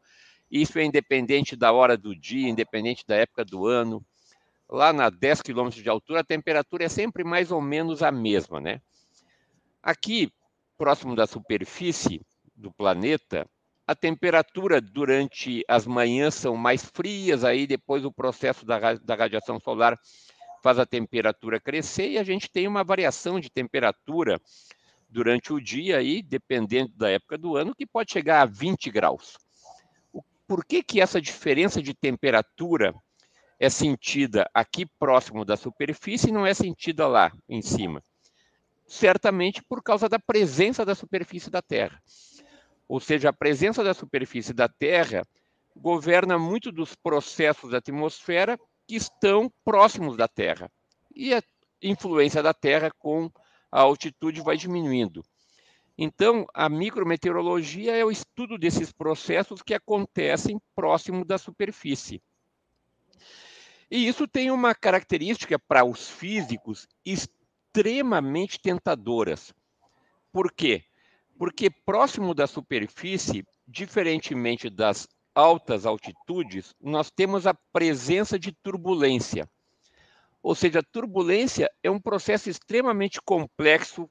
Isso 0.49 0.79
é 0.79 0.83
independente 0.83 1.55
da 1.55 1.71
hora 1.71 1.95
do 1.95 2.15
dia, 2.15 2.49
independente 2.49 3.05
da 3.05 3.15
época 3.15 3.45
do 3.45 3.67
ano 3.67 4.03
lá 4.69 4.91
na 4.91 5.09
10 5.09 5.41
quilômetros 5.41 5.81
de 5.81 5.89
altura, 5.89 6.21
a 6.21 6.23
temperatura 6.23 6.85
é 6.85 6.89
sempre 6.89 7.23
mais 7.23 7.51
ou 7.51 7.61
menos 7.61 8.01
a 8.01 8.11
mesma, 8.11 8.59
né? 8.59 8.81
Aqui, 9.81 10.31
próximo 10.77 11.15
da 11.15 11.27
superfície 11.27 12.21
do 12.55 12.71
planeta, 12.71 13.47
a 13.87 13.93
temperatura 13.93 14.81
durante 14.81 15.63
as 15.67 15.85
manhãs 15.85 16.33
são 16.33 16.55
mais 16.55 16.83
frias, 16.83 17.43
aí 17.43 17.67
depois 17.67 18.03
o 18.03 18.11
processo 18.11 18.65
da, 18.65 18.95
da 18.95 19.15
radiação 19.15 19.59
solar 19.59 19.99
faz 20.63 20.79
a 20.79 20.85
temperatura 20.85 21.59
crescer 21.59 22.09
e 22.09 22.17
a 22.17 22.23
gente 22.23 22.49
tem 22.49 22.67
uma 22.67 22.83
variação 22.83 23.39
de 23.39 23.51
temperatura 23.51 24.41
durante 25.07 25.53
o 25.53 25.61
dia 25.61 25.97
aí, 25.97 26.23
dependendo 26.23 26.91
da 26.95 27.11
época 27.11 27.37
do 27.37 27.55
ano, 27.55 27.75
que 27.75 27.85
pode 27.85 28.11
chegar 28.11 28.41
a 28.41 28.45
20 28.45 28.89
graus. 28.89 29.37
Por 30.47 30.65
que, 30.65 30.81
que 30.81 30.99
essa 30.99 31.21
diferença 31.21 31.81
de 31.81 31.93
temperatura 31.93 32.93
é 33.59 33.69
sentida 33.69 34.49
aqui 34.53 34.85
próximo 34.85 35.45
da 35.45 35.55
superfície 35.55 36.29
e 36.29 36.31
não 36.31 36.45
é 36.45 36.53
sentida 36.53 37.07
lá 37.07 37.31
em 37.47 37.61
cima. 37.61 38.01
Certamente 38.87 39.63
por 39.63 39.81
causa 39.81 40.07
da 40.07 40.19
presença 40.19 40.85
da 40.85 40.93
superfície 40.93 41.49
da 41.49 41.61
Terra. 41.61 42.01
Ou 42.87 42.99
seja, 42.99 43.29
a 43.29 43.33
presença 43.33 43.83
da 43.83 43.93
superfície 43.93 44.53
da 44.53 44.67
Terra 44.67 45.23
governa 45.75 46.37
muito 46.37 46.71
dos 46.71 46.95
processos 46.95 47.71
da 47.71 47.79
atmosfera 47.79 48.59
que 48.87 48.95
estão 48.95 49.51
próximos 49.63 50.15
da 50.15 50.27
Terra. 50.27 50.69
E 51.13 51.33
a 51.33 51.41
influência 51.81 52.43
da 52.43 52.53
Terra 52.53 52.91
com 52.99 53.29
a 53.71 53.81
altitude 53.81 54.41
vai 54.41 54.57
diminuindo. 54.57 55.23
Então, 55.97 56.45
a 56.53 56.67
micrometeorologia 56.67 57.95
é 57.95 58.03
o 58.03 58.11
estudo 58.11 58.57
desses 58.57 58.91
processos 58.91 59.61
que 59.61 59.73
acontecem 59.73 60.59
próximo 60.75 61.23
da 61.23 61.37
superfície. 61.37 62.21
E 63.89 64.07
isso 64.07 64.27
tem 64.27 64.49
uma 64.49 64.73
característica 64.73 65.59
para 65.59 65.85
os 65.85 66.09
físicos 66.09 66.87
extremamente 67.05 68.59
tentadoras. 68.59 69.53
Por 70.31 70.51
quê? 70.51 70.83
Porque 71.37 71.69
próximo 71.69 72.33
da 72.33 72.47
superfície, 72.47 73.45
diferentemente 73.67 74.69
das 74.69 75.07
altas 75.35 75.85
altitudes, 75.85 76.73
nós 76.81 77.11
temos 77.11 77.45
a 77.45 77.53
presença 77.71 78.39
de 78.39 78.51
turbulência. 78.51 79.47
Ou 80.41 80.55
seja, 80.55 80.81
turbulência 80.81 81.69
é 81.83 81.91
um 81.91 81.99
processo 81.99 82.49
extremamente 82.49 83.19
complexo. 83.21 84.09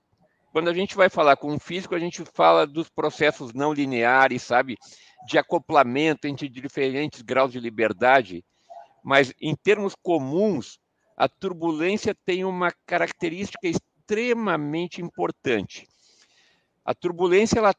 Quando 0.52 0.68
a 0.68 0.74
gente 0.74 0.94
vai 0.94 1.08
falar 1.08 1.36
com 1.36 1.52
um 1.52 1.58
físico, 1.58 1.94
a 1.94 1.98
gente 1.98 2.22
fala 2.34 2.66
dos 2.66 2.88
processos 2.88 3.52
não 3.52 3.72
lineares, 3.72 4.42
sabe? 4.42 4.76
De 5.26 5.38
acoplamento 5.38 6.28
entre 6.28 6.48
diferentes 6.48 7.22
graus 7.22 7.50
de 7.50 7.58
liberdade 7.58 8.44
mas 9.04 9.34
em 9.38 9.54
termos 9.54 9.94
comuns, 9.94 10.80
a 11.14 11.28
turbulência 11.28 12.16
tem 12.24 12.42
uma 12.42 12.72
característica 12.86 13.68
extremamente 13.68 15.02
importante. 15.02 15.86
A 16.82 16.94
turbulência 16.94 17.58
ela 17.58 17.74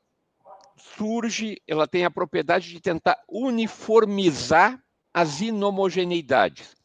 surge, 0.77 1.59
ela 1.67 1.87
tem 1.87 2.05
a 2.05 2.11
propriedade 2.11 2.69
de 2.69 2.79
tentar 2.79 3.17
uniformizar 3.27 4.79
as 5.11 5.41
inomogeneidades. 5.41 6.75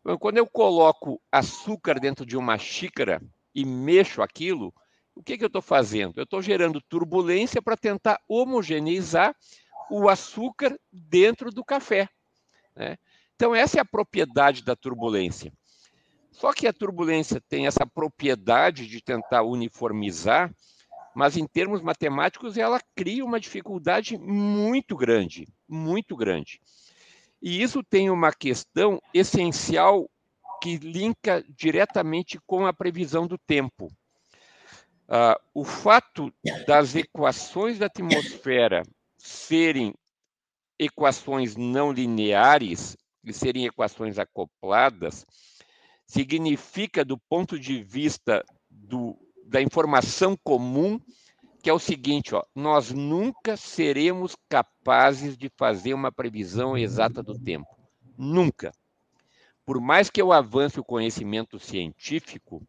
Então, 0.00 0.18
quando 0.18 0.38
eu 0.38 0.46
coloco 0.46 1.20
açúcar 1.30 2.00
dentro 2.00 2.26
de 2.26 2.36
uma 2.36 2.58
xícara 2.58 3.22
e 3.54 3.64
mexo 3.64 4.20
aquilo, 4.20 4.74
o 5.14 5.22
que, 5.22 5.38
que 5.38 5.44
eu 5.44 5.48
estou 5.48 5.62
fazendo? 5.62 6.18
Eu 6.18 6.24
estou 6.24 6.42
gerando 6.42 6.80
turbulência 6.80 7.62
para 7.62 7.76
tentar 7.76 8.20
homogeneizar 8.28 9.34
o 9.90 10.08
açúcar 10.08 10.78
dentro 10.92 11.50
do 11.50 11.64
café. 11.64 12.08
Né? 12.74 12.96
Então, 13.36 13.54
essa 13.54 13.76
é 13.76 13.80
a 13.80 13.84
propriedade 13.84 14.64
da 14.64 14.74
turbulência. 14.74 15.52
Só 16.32 16.52
que 16.52 16.66
a 16.66 16.72
turbulência 16.72 17.40
tem 17.48 17.66
essa 17.66 17.86
propriedade 17.86 18.86
de 18.86 19.00
tentar 19.02 19.42
uniformizar, 19.42 20.52
mas 21.14 21.36
em 21.36 21.46
termos 21.46 21.82
matemáticos 21.82 22.56
ela 22.56 22.80
cria 22.94 23.24
uma 23.24 23.38
dificuldade 23.38 24.18
muito 24.18 24.96
grande, 24.96 25.46
muito 25.68 26.16
grande. 26.16 26.60
E 27.42 27.62
isso 27.62 27.82
tem 27.82 28.10
uma 28.10 28.32
questão 28.32 29.00
essencial 29.12 30.10
que 30.62 30.78
linka 30.78 31.44
diretamente 31.48 32.38
com 32.46 32.66
a 32.66 32.72
previsão 32.72 33.26
do 33.26 33.38
tempo. 33.38 33.92
Uh, 35.08 35.38
o 35.54 35.64
fato 35.64 36.32
das 36.66 36.94
equações 36.94 37.78
da 37.78 37.86
atmosfera 37.86 38.82
serem 39.16 39.94
equações 40.78 41.54
não 41.54 41.92
lineares 41.92 42.96
e 43.26 43.32
serem 43.32 43.66
equações 43.66 44.18
acopladas, 44.18 45.26
significa, 46.06 47.04
do 47.04 47.18
ponto 47.18 47.58
de 47.58 47.82
vista 47.82 48.44
do, 48.70 49.18
da 49.44 49.60
informação 49.60 50.36
comum, 50.42 51.00
que 51.60 51.68
é 51.68 51.72
o 51.72 51.78
seguinte: 51.80 52.34
ó, 52.34 52.44
nós 52.54 52.92
nunca 52.92 53.56
seremos 53.56 54.36
capazes 54.48 55.36
de 55.36 55.50
fazer 55.56 55.92
uma 55.92 56.12
previsão 56.12 56.78
exata 56.78 57.22
do 57.22 57.36
tempo. 57.36 57.68
Nunca. 58.16 58.72
Por 59.64 59.80
mais 59.80 60.08
que 60.08 60.22
eu 60.22 60.32
avance 60.32 60.78
o 60.78 60.84
conhecimento 60.84 61.58
científico, 61.58 62.62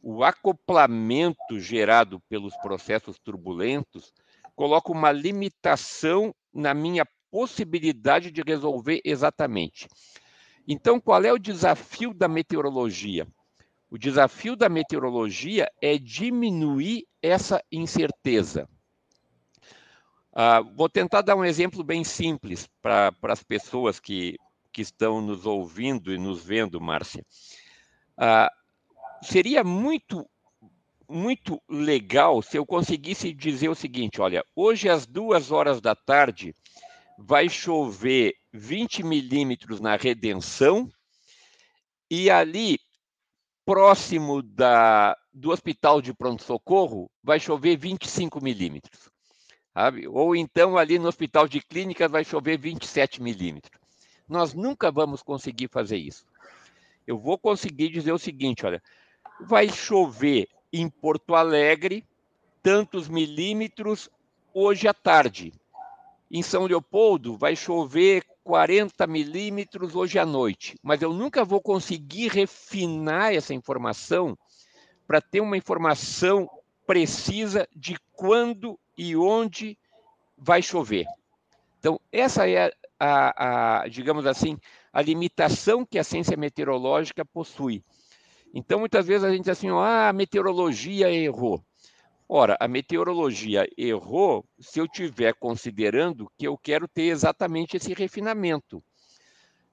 o 0.00 0.22
acoplamento 0.22 1.58
gerado 1.58 2.20
pelos 2.28 2.56
processos 2.58 3.18
turbulentos 3.18 4.12
coloca 4.54 4.92
uma 4.92 5.10
limitação 5.10 6.32
na 6.54 6.72
minha 6.72 7.04
possibilidade 7.30 8.30
de 8.30 8.42
resolver 8.42 9.00
exatamente. 9.04 9.88
Então, 10.66 11.00
qual 11.00 11.24
é 11.24 11.32
o 11.32 11.38
desafio 11.38 12.12
da 12.12 12.28
meteorologia? 12.28 13.26
O 13.90 13.96
desafio 13.96 14.54
da 14.54 14.68
meteorologia 14.68 15.70
é 15.80 15.96
diminuir 15.96 17.06
essa 17.22 17.62
incerteza. 17.72 18.68
Uh, 20.32 20.62
vou 20.76 20.88
tentar 20.88 21.22
dar 21.22 21.36
um 21.36 21.44
exemplo 21.44 21.82
bem 21.82 22.04
simples 22.04 22.68
para 22.82 23.14
as 23.22 23.42
pessoas 23.42 23.98
que, 23.98 24.36
que 24.70 24.82
estão 24.82 25.22
nos 25.22 25.46
ouvindo 25.46 26.12
e 26.12 26.18
nos 26.18 26.44
vendo, 26.44 26.80
Márcia. 26.80 27.24
Uh, 28.18 29.24
seria 29.24 29.64
muito 29.64 30.28
muito 31.10 31.62
legal 31.66 32.42
se 32.42 32.58
eu 32.58 32.66
conseguisse 32.66 33.32
dizer 33.32 33.68
o 33.68 33.74
seguinte: 33.74 34.20
olha, 34.20 34.44
hoje 34.54 34.88
às 34.88 35.06
duas 35.06 35.50
horas 35.50 35.80
da 35.80 35.94
tarde 35.94 36.54
vai 37.20 37.48
chover 37.48 38.36
20 38.52 39.02
milímetros 39.02 39.80
na 39.80 39.96
Redenção 39.96 40.88
e 42.08 42.30
ali 42.30 42.78
próximo 43.66 44.40
da, 44.40 45.16
do 45.34 45.50
hospital 45.50 46.00
de 46.00 46.14
pronto-socorro 46.14 47.10
vai 47.22 47.40
chover 47.40 47.76
25 47.76 48.42
milímetros. 48.42 49.10
Sabe? 49.74 50.06
Ou 50.06 50.36
então 50.36 50.78
ali 50.78 50.96
no 50.96 51.08
hospital 51.08 51.48
de 51.48 51.60
clínicas 51.60 52.10
vai 52.10 52.24
chover 52.24 52.56
27 52.56 53.20
milímetros. 53.20 53.80
Nós 54.28 54.54
nunca 54.54 54.90
vamos 54.90 55.20
conseguir 55.20 55.68
fazer 55.68 55.96
isso. 55.96 56.24
Eu 57.04 57.18
vou 57.18 57.36
conseguir 57.36 57.88
dizer 57.88 58.12
o 58.12 58.18
seguinte: 58.18 58.64
olha, 58.64 58.82
vai 59.40 59.68
chover 59.68 60.48
em 60.72 60.88
Porto 60.88 61.34
Alegre 61.34 62.04
tantos 62.62 63.08
milímetros 63.08 64.08
hoje 64.54 64.86
à 64.86 64.94
tarde. 64.94 65.52
Em 66.30 66.42
São 66.42 66.66
Leopoldo 66.66 67.36
vai 67.36 67.56
chover 67.56 68.22
40 68.44 69.06
milímetros 69.06 69.94
hoje 69.94 70.18
à 70.18 70.26
noite, 70.26 70.76
mas 70.82 71.00
eu 71.00 71.12
nunca 71.12 71.44
vou 71.44 71.60
conseguir 71.60 72.28
refinar 72.28 73.34
essa 73.34 73.54
informação 73.54 74.36
para 75.06 75.20
ter 75.20 75.40
uma 75.40 75.56
informação 75.56 76.48
precisa 76.86 77.68
de 77.74 77.96
quando 78.12 78.78
e 78.96 79.16
onde 79.16 79.78
vai 80.36 80.62
chover. 80.62 81.06
Então, 81.78 82.00
essa 82.10 82.48
é 82.48 82.70
a, 82.98 83.82
a, 83.82 83.88
digamos 83.88 84.26
assim, 84.26 84.58
a 84.92 85.00
limitação 85.00 85.84
que 85.84 85.98
a 85.98 86.04
ciência 86.04 86.36
meteorológica 86.36 87.24
possui. 87.24 87.82
Então, 88.52 88.80
muitas 88.80 89.06
vezes 89.06 89.24
a 89.24 89.30
gente 89.30 89.42
diz 89.42 89.50
assim, 89.50 89.70
ah, 89.70 90.08
a 90.08 90.12
meteorologia 90.12 91.10
errou. 91.10 91.62
Ora, 92.28 92.58
a 92.60 92.68
meteorologia 92.68 93.66
errou 93.76 94.44
se 94.60 94.78
eu 94.78 94.84
estiver 94.84 95.34
considerando 95.34 96.30
que 96.36 96.46
eu 96.46 96.58
quero 96.58 96.86
ter 96.86 97.04
exatamente 97.04 97.78
esse 97.78 97.94
refinamento. 97.94 98.84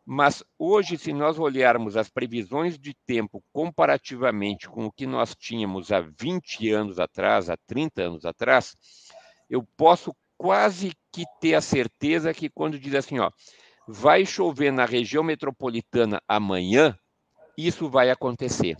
Mas 0.06 0.42
hoje, 0.58 0.98
se 0.98 1.12
nós 1.12 1.38
olharmos 1.38 1.98
as 1.98 2.10
previsões 2.10 2.80
de 2.80 2.94
tempo 3.06 3.44
comparativamente 3.52 4.70
com 4.70 4.86
o 4.86 4.92
que 4.92 5.06
nós 5.06 5.36
tínhamos 5.36 5.92
há 5.92 6.00
20 6.00 6.72
anos 6.72 7.00
atrás, 7.00 7.50
há 7.50 7.58
30 7.68 8.04
anos 8.04 8.24
atrás, 8.24 8.78
eu 9.50 9.68
posso 9.76 10.16
quase 10.38 10.94
que 11.12 11.26
ter 11.42 11.56
a 11.56 11.62
certeza 11.62 12.34
que 12.34 12.50
quando 12.50 12.80
diz 12.80 12.94
assim, 12.94 13.20
ó, 13.20 13.32
vai 13.88 14.26
chover 14.26 14.72
na 14.72 14.86
região 14.86 15.24
metropolitana 15.24 16.22
amanhã, 16.28 16.98
isso 17.58 17.90
vai 17.90 18.10
acontecer. 18.10 18.78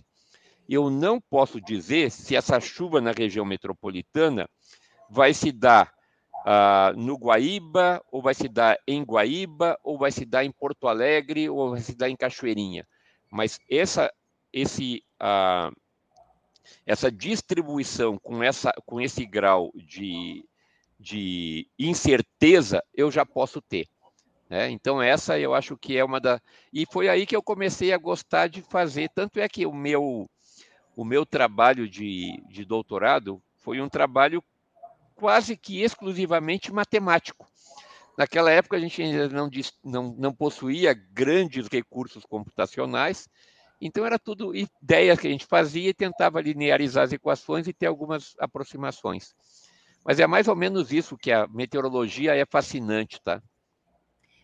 Eu 0.68 0.90
não 0.90 1.20
posso 1.20 1.60
dizer 1.60 2.10
se 2.10 2.34
essa 2.34 2.60
chuva 2.60 3.00
na 3.00 3.12
região 3.12 3.44
metropolitana 3.44 4.48
vai 5.08 5.32
se 5.32 5.52
dar 5.52 5.92
uh, 6.46 6.96
no 6.96 7.16
Guaíba, 7.16 8.02
ou 8.10 8.22
vai 8.22 8.34
se 8.34 8.48
dar 8.48 8.78
em 8.86 9.02
Guaíba, 9.02 9.78
ou 9.82 9.98
vai 9.98 10.10
se 10.10 10.24
dar 10.24 10.44
em 10.44 10.50
Porto 10.50 10.88
Alegre, 10.88 11.48
ou 11.48 11.70
vai 11.70 11.80
se 11.80 11.94
dar 11.94 12.08
em 12.08 12.16
Cachoeirinha. 12.16 12.86
Mas 13.30 13.58
essa, 13.70 14.12
esse, 14.52 15.04
uh, 15.20 15.74
essa 16.84 17.10
distribuição 17.10 18.18
com, 18.18 18.42
essa, 18.42 18.72
com 18.84 19.00
esse 19.00 19.24
grau 19.24 19.70
de, 19.74 20.44
de 20.98 21.68
incerteza, 21.78 22.82
eu 22.94 23.10
já 23.10 23.24
posso 23.24 23.60
ter. 23.60 23.86
Né? 24.48 24.70
Então, 24.70 25.02
essa 25.02 25.38
eu 25.38 25.54
acho 25.54 25.76
que 25.76 25.96
é 25.96 26.04
uma 26.04 26.20
da. 26.20 26.40
E 26.72 26.86
foi 26.90 27.08
aí 27.08 27.26
que 27.26 27.34
eu 27.34 27.42
comecei 27.42 27.92
a 27.92 27.98
gostar 27.98 28.48
de 28.48 28.62
fazer. 28.62 29.10
Tanto 29.14 29.40
é 29.40 29.48
que 29.48 29.66
o 29.66 29.72
meu, 29.72 30.30
o 30.96 31.04
meu 31.04 31.26
trabalho 31.26 31.86
de, 31.86 32.42
de 32.48 32.64
doutorado 32.64 33.40
foi 33.58 33.82
um 33.82 33.88
trabalho 33.88 34.42
quase 35.14 35.54
que 35.54 35.82
exclusivamente 35.82 36.72
matemático. 36.72 37.46
Naquela 38.16 38.50
época, 38.50 38.78
a 38.78 38.80
gente 38.80 39.02
ainda 39.02 39.28
não, 39.28 39.50
não, 39.84 40.16
não 40.18 40.32
possuía 40.32 40.94
grandes 40.94 41.68
recursos 41.68 42.24
computacionais, 42.24 43.28
então 43.78 44.06
era 44.06 44.18
tudo 44.18 44.56
ideias 44.56 45.20
que 45.20 45.26
a 45.26 45.30
gente 45.30 45.44
fazia 45.44 45.90
e 45.90 45.94
tentava 45.94 46.40
linearizar 46.40 47.04
as 47.04 47.12
equações 47.12 47.68
e 47.68 47.74
ter 47.74 47.86
algumas 47.86 48.34
aproximações. 48.38 49.34
Mas 50.02 50.18
é 50.18 50.26
mais 50.26 50.48
ou 50.48 50.56
menos 50.56 50.92
isso 50.92 51.18
que 51.18 51.30
a 51.30 51.46
meteorologia 51.46 52.34
é 52.34 52.46
fascinante, 52.46 53.20
tá? 53.20 53.42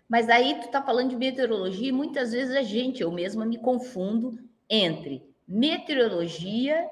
Mas 0.07 0.29
aí 0.29 0.57
tu 0.61 0.67
está 0.67 0.83
falando 0.83 1.09
de 1.09 1.17
meteorologia 1.17 1.89
e 1.89 1.93
muitas 1.93 2.33
vezes 2.33 2.55
a 2.55 2.63
gente, 2.63 3.01
eu 3.01 3.11
mesma 3.11 3.47
me 3.47 3.57
confundo 3.57 4.39
entre 4.69 5.32
meteorologia 5.47 6.89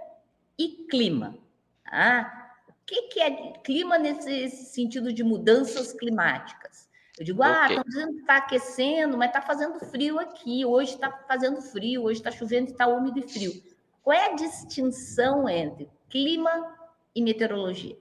e 0.59 0.87
clima. 0.91 1.37
Tá? 1.85 2.55
O 2.69 2.73
que, 2.87 3.03
que 3.03 3.21
é 3.21 3.53
clima 3.65 3.99
nesse 3.99 4.51
sentido 4.51 5.13
de 5.13 5.23
mudanças 5.23 5.93
climáticas? 5.93 6.89
Eu 7.19 7.25
digo, 7.25 7.43
ah, 7.43 7.67
estão 7.69 7.85
dizendo 7.85 8.15
que 8.15 8.21
está 8.21 8.37
aquecendo, 8.39 9.19
mas 9.19 9.29
está 9.29 9.43
fazendo 9.43 9.79
frio 9.79 10.19
aqui. 10.19 10.65
Hoje 10.65 10.95
está 10.95 11.11
fazendo 11.29 11.61
frio, 11.61 12.05
hoje 12.05 12.19
está 12.19 12.31
chovendo 12.31 12.71
e 12.71 12.73
está 12.73 12.87
úmido 12.87 13.19
e 13.19 13.29
frio. 13.29 13.63
Qual 14.03 14.17
é 14.17 14.33
a 14.33 14.35
distinção 14.35 15.49
entre 15.49 15.89
clima 16.09 16.75
e 17.15 17.23
meteorologia? 17.23 17.97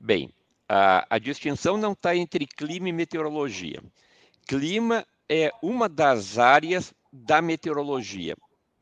Bem, 0.00 0.30
a, 0.68 1.06
a 1.08 1.18
distinção 1.18 1.76
não 1.76 1.92
está 1.92 2.16
entre 2.16 2.46
clima 2.46 2.88
e 2.88 2.92
meteorologia. 2.92 3.80
Clima 4.46 5.06
é 5.28 5.52
uma 5.62 5.88
das 5.88 6.36
áreas 6.36 6.92
da 7.12 7.40
meteorologia. 7.40 8.36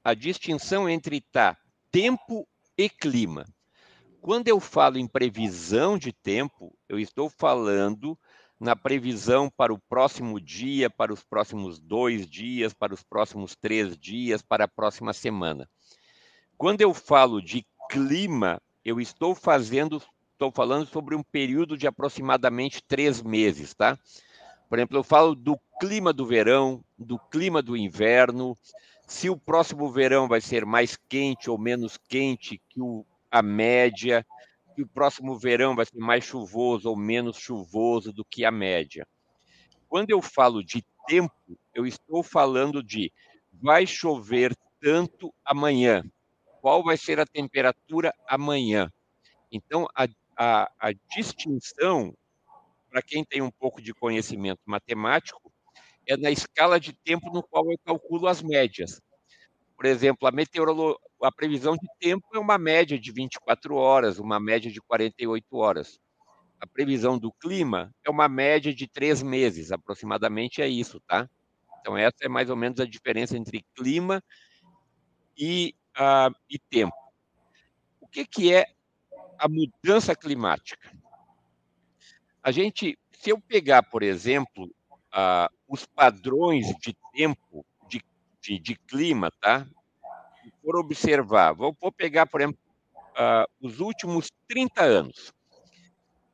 A 0.07 0.15
distinção 0.15 0.89
entre 0.89 1.21
tá, 1.21 1.57
tempo 1.91 2.47
e 2.79 2.89
clima. 2.89 3.45
Quando 4.21 4.47
eu 4.47 4.61
falo 4.61 4.99
em 4.99 5.09
previsão 5.09 5.99
de 5.99 6.13
tempo, 6.13 6.73
eu 6.89 6.97
estou 6.97 7.29
falando 7.29 8.17
na 8.61 8.77
previsão 8.77 9.51
para 9.51 9.75
o 9.75 9.81
próximo 9.89 10.41
dia, 10.41 10.89
para 10.89 11.13
os 11.13 11.25
próximos 11.25 11.81
dois 11.81 12.25
dias, 12.25 12.73
para 12.73 12.95
os 12.95 13.03
próximos 13.03 13.57
três 13.57 13.99
dias, 13.99 14.43
para 14.43 14.67
a 14.67 14.69
próxima 14.69 15.13
semana. 15.13 15.69
Quando 16.57 16.83
eu 16.83 16.95
falo 16.95 17.43
de 17.43 17.67
clima, 17.91 18.63
eu 18.85 19.01
estou 19.01 19.35
fazendo 19.35 20.01
estou 20.35 20.53
falando 20.53 20.87
sobre 20.87 21.17
um 21.17 21.23
período 21.25 21.77
de 21.77 21.89
aproximadamente 21.89 22.81
três 22.81 23.21
meses, 23.21 23.75
tá? 23.75 23.99
Por 24.69 24.79
exemplo, 24.79 24.99
eu 24.99 25.03
falo 25.03 25.35
do 25.35 25.59
clima 25.81 26.13
do 26.13 26.25
verão, 26.25 26.85
do 26.97 27.19
clima 27.19 27.61
do 27.61 27.77
inverno, 27.77 28.57
se 29.07 29.31
o 29.31 29.37
próximo 29.37 29.91
verão 29.91 30.27
vai 30.27 30.41
ser 30.41 30.67
mais 30.67 30.97
quente 31.09 31.49
ou 31.49 31.57
menos 31.57 31.97
quente 31.97 32.61
que 32.69 32.81
o, 32.81 33.07
a 33.31 33.41
média, 33.41 34.27
que 34.75 34.83
o 34.83 34.89
próximo 34.89 35.39
verão 35.39 35.77
vai 35.77 35.87
ser 35.87 35.99
mais 35.99 36.25
chuvoso 36.25 36.89
ou 36.89 36.97
menos 36.97 37.37
chuvoso 37.37 38.13
do 38.13 38.25
que 38.25 38.45
a 38.45 38.51
média. 38.51 39.07
Quando 39.89 40.11
eu 40.11 40.21
falo 40.21 40.63
de 40.63 40.85
tempo, 41.07 41.33
eu 41.73 41.87
estou 41.87 42.23
falando 42.23 42.83
de 42.83 43.13
vai 43.53 43.87
chover 43.87 44.55
tanto 44.81 45.33
amanhã. 45.45 46.03
Qual 46.61 46.83
vai 46.83 46.97
ser 46.97 47.21
a 47.21 47.27
temperatura 47.27 48.13
amanhã? 48.29 48.93
Então, 49.51 49.87
a, 49.95 50.09
a, 50.37 50.71
a 50.81 50.93
distinção, 51.15 52.13
para 52.91 53.01
quem 53.01 53.25
tem 53.25 53.41
um 53.41 53.51
pouco 53.51 53.81
de 53.81 53.95
conhecimento 53.95 54.61
matemático, 54.67 55.53
é 56.07 56.17
na 56.17 56.31
escala 56.31 56.79
de 56.79 56.93
tempo 56.93 57.31
no 57.33 57.43
qual 57.43 57.71
eu 57.71 57.79
calculo 57.85 58.27
as 58.29 58.43
médias. 58.43 59.01
Por 59.77 59.87
exemplo, 59.87 60.27
a 60.27 60.33
meteorologia, 60.33 60.99
a 61.23 61.33
previsão 61.33 61.75
de 61.75 61.87
tempo 61.99 62.27
é 62.35 62.39
uma 62.39 62.59
média 62.59 62.99
de 62.99 63.13
24 63.13 63.75
horas, 63.75 64.19
uma 64.19 64.39
média 64.39 64.71
de 64.71 64.81
48 64.81 65.57
horas. 65.57 65.99
A 66.61 66.67
previsão 66.67 67.19
do 67.19 67.33
clima 67.33 67.93
é 68.05 68.11
uma 68.11 68.29
média 68.29 68.73
de 68.75 68.87
três 68.87 69.23
meses, 69.23 69.73
aproximadamente 69.73 70.63
é 70.63 70.69
isso, 70.69 71.01
tá? 71.01 71.29
Então, 71.81 71.97
essa 71.97 72.17
é 72.23 72.29
mais 72.29 72.49
ou 72.49 72.57
menos 72.57 72.81
a 72.81 72.87
diferença 72.87 73.37
entre 73.37 73.65
clima 73.75 74.23
e, 75.37 75.75
uh, 75.97 76.35
e 76.49 76.59
tempo. 76.59 76.97
O 78.01 78.09
que, 78.09 78.27
que 78.27 78.53
é 78.53 78.65
a 79.39 79.49
mudança 79.49 80.17
climática? 80.17 80.91
A 82.43 82.51
gente, 82.51 82.99
se 83.13 83.31
eu 83.31 83.41
pegar, 83.41 83.83
por 83.83 84.03
exemplo, 84.03 84.65
uh, 85.13 85.56
os 85.69 85.85
padrões 85.87 86.67
de 86.81 86.97
tempo, 87.13 87.65
de, 87.89 88.03
de, 88.41 88.59
de 88.59 88.77
clima, 88.77 89.31
tá? 89.41 89.67
E 90.45 90.51
for 90.63 90.77
observar, 90.77 91.53
vou, 91.53 91.77
vou 91.81 91.93
pegar, 91.93 92.27
por 92.27 92.41
exemplo, 92.41 92.59
uh, 93.17 93.47
os 93.67 93.81
últimos 93.81 94.31
30 94.49 94.83
anos. 94.83 95.33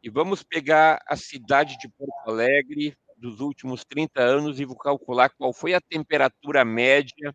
E 0.02 0.10
vamos 0.10 0.42
pegar 0.42 1.00
a 1.06 1.16
cidade 1.16 1.78
de 1.78 1.88
Porto 1.88 2.28
Alegre 2.28 2.96
dos 3.16 3.40
últimos 3.40 3.84
30 3.84 4.20
anos 4.20 4.58
e 4.58 4.64
vou 4.64 4.76
calcular 4.76 5.30
qual 5.30 5.52
foi 5.52 5.74
a 5.74 5.80
temperatura 5.80 6.64
média 6.64 7.34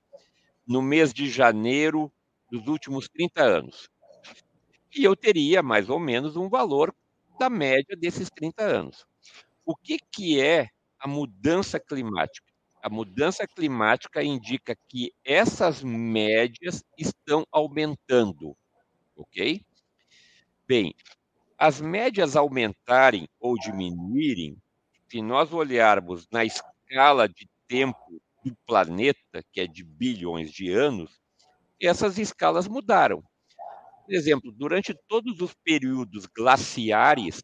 no 0.67 0.81
mês 0.81 1.13
de 1.13 1.29
janeiro 1.29 2.11
dos 2.51 2.67
últimos 2.67 3.07
30 3.07 3.41
anos. 3.41 3.89
E 4.95 5.03
eu 5.03 5.15
teria 5.15 5.63
mais 5.63 5.89
ou 5.89 5.99
menos 5.99 6.35
um 6.35 6.49
valor 6.49 6.93
da 7.39 7.49
média 7.49 7.95
desses 7.95 8.29
30 8.29 8.63
anos. 8.63 9.05
O 9.65 9.75
que, 9.75 9.97
que 10.11 10.41
é 10.41 10.69
a 10.99 11.07
mudança 11.07 11.79
climática? 11.79 12.47
A 12.81 12.89
mudança 12.89 13.47
climática 13.47 14.23
indica 14.23 14.75
que 14.87 15.11
essas 15.25 15.83
médias 15.83 16.83
estão 16.97 17.45
aumentando, 17.51 18.55
ok? 19.15 19.61
Bem, 20.67 20.93
as 21.57 21.81
médias 21.81 22.35
aumentarem 22.35 23.27
ou 23.39 23.55
diminuírem, 23.59 24.57
se 25.09 25.21
nós 25.21 25.53
olharmos 25.53 26.27
na 26.31 26.45
escala 26.45 27.27
de 27.29 27.49
tempo 27.67 28.21
do 28.43 28.55
planeta, 28.67 29.43
que 29.53 29.61
é 29.61 29.67
de 29.67 29.83
bilhões 29.83 30.51
de 30.51 30.71
anos, 30.71 31.19
essas 31.81 32.17
escalas 32.17 32.67
mudaram. 32.67 33.23
Por 34.05 34.13
exemplo, 34.13 34.51
durante 34.51 34.95
todos 35.07 35.41
os 35.41 35.53
períodos 35.63 36.25
glaciares, 36.27 37.43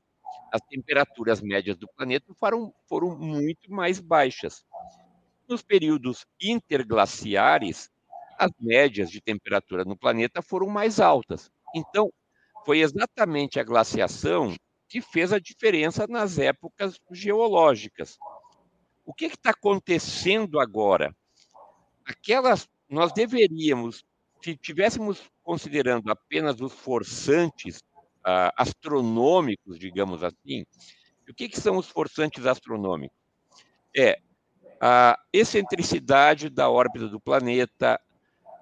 as 0.53 0.61
temperaturas 0.61 1.41
médias 1.41 1.75
do 1.75 1.87
planeta 1.87 2.31
foram, 2.35 2.71
foram 2.87 3.17
muito 3.17 3.73
mais 3.73 3.99
baixas. 3.99 4.63
Nos 5.49 5.63
períodos 5.63 6.27
interglaciares, 6.39 7.89
as 8.37 8.51
médias 8.59 9.09
de 9.09 9.19
temperatura 9.19 9.83
no 9.83 9.97
planeta 9.97 10.43
foram 10.43 10.67
mais 10.67 10.99
altas. 10.99 11.51
Então, 11.75 12.13
foi 12.63 12.81
exatamente 12.81 13.59
a 13.59 13.63
glaciação 13.63 14.55
que 14.87 15.01
fez 15.01 15.33
a 15.33 15.39
diferença 15.39 16.05
nas 16.07 16.37
épocas 16.37 16.99
geológicas. 17.11 18.19
O 19.03 19.11
que 19.11 19.25
está 19.25 19.49
acontecendo 19.49 20.59
agora? 20.59 21.15
Aquelas, 22.05 22.69
nós 22.87 23.11
deveríamos, 23.11 24.05
se 24.39 24.55
tivéssemos 24.55 25.19
considerando 25.41 26.11
apenas 26.11 26.61
os 26.61 26.73
forçantes 26.73 27.81
uh, 28.25 28.51
astronômicos, 28.57 29.79
digamos 29.79 30.23
assim, 30.23 30.65
o 31.29 31.33
que, 31.33 31.49
que 31.49 31.59
são 31.59 31.77
os 31.77 31.87
forçantes 31.87 32.45
astronômicos? 32.45 33.17
É 33.95 34.17
a 34.81 35.17
excentricidade 35.31 36.49
da 36.49 36.69
órbita 36.69 37.07
do 37.07 37.19
planeta, 37.19 37.99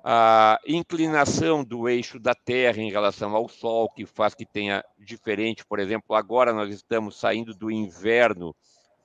a 0.04 0.60
inclinação 0.68 1.64
do 1.64 1.88
eixo 1.88 2.20
da 2.20 2.34
Terra 2.34 2.82
em 2.82 2.92
relação 2.92 3.36
ao 3.36 3.48
Sol, 3.48 3.90
que 3.90 4.06
faz 4.06 4.34
que 4.36 4.46
tenha 4.46 4.84
diferente. 4.98 5.66
Por 5.66 5.80
exemplo, 5.80 6.16
agora 6.16 6.54
nós 6.54 6.74
estamos 6.74 7.20
saindo 7.20 7.54
do 7.56 7.72
inverno 7.72 8.56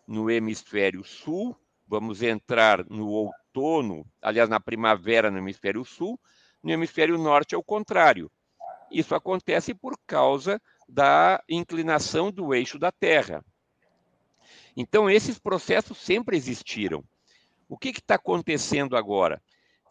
no 0.07 0.31
hemisfério 0.31 1.03
sul, 1.05 1.57
vamos 1.87 2.23
entrar 2.23 2.85
no 2.88 3.09
outono, 3.09 4.07
aliás, 4.23 4.49
na 4.49 4.61
primavera 4.61 5.31
no 5.31 5.38
hemisfério 5.38 5.85
sul, 5.85 6.19
no 6.62 6.71
hemisfério 6.71 7.19
norte 7.19 7.55
é 7.55 7.59
o 7.59 7.62
contrário. 7.62 8.31
Isso 8.90 9.14
acontece 9.14 9.75
por 9.75 9.99
causa 10.07 10.61
da 10.88 11.42
inclinação 11.49 12.31
do 12.31 12.55
eixo 12.55 12.79
da 12.79 12.92
Terra. 12.92 13.44
Então, 14.77 15.09
esses 15.09 15.38
processos 15.38 15.99
sempre 15.99 16.37
existiram. 16.37 17.03
O 17.68 17.77
que 17.77 17.88
está 17.88 18.14
acontecendo 18.14 18.96
agora? 18.96 19.42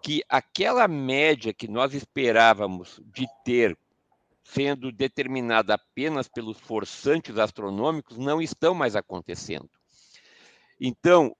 que 0.05 0.23
aquela 0.29 0.87
média 0.87 1.51
que 1.51 1.67
nós 1.67 1.95
esperávamos 1.95 3.01
de 3.07 3.25
ter 3.43 3.75
sendo 4.43 4.91
determinada 4.91 5.73
apenas 5.73 6.27
pelos 6.27 6.59
forçantes 6.59 7.39
astronômicos 7.39 8.15
não 8.15 8.39
estão 8.39 8.75
mais 8.75 8.95
acontecendo. 8.95 9.67
Então, 10.79 11.35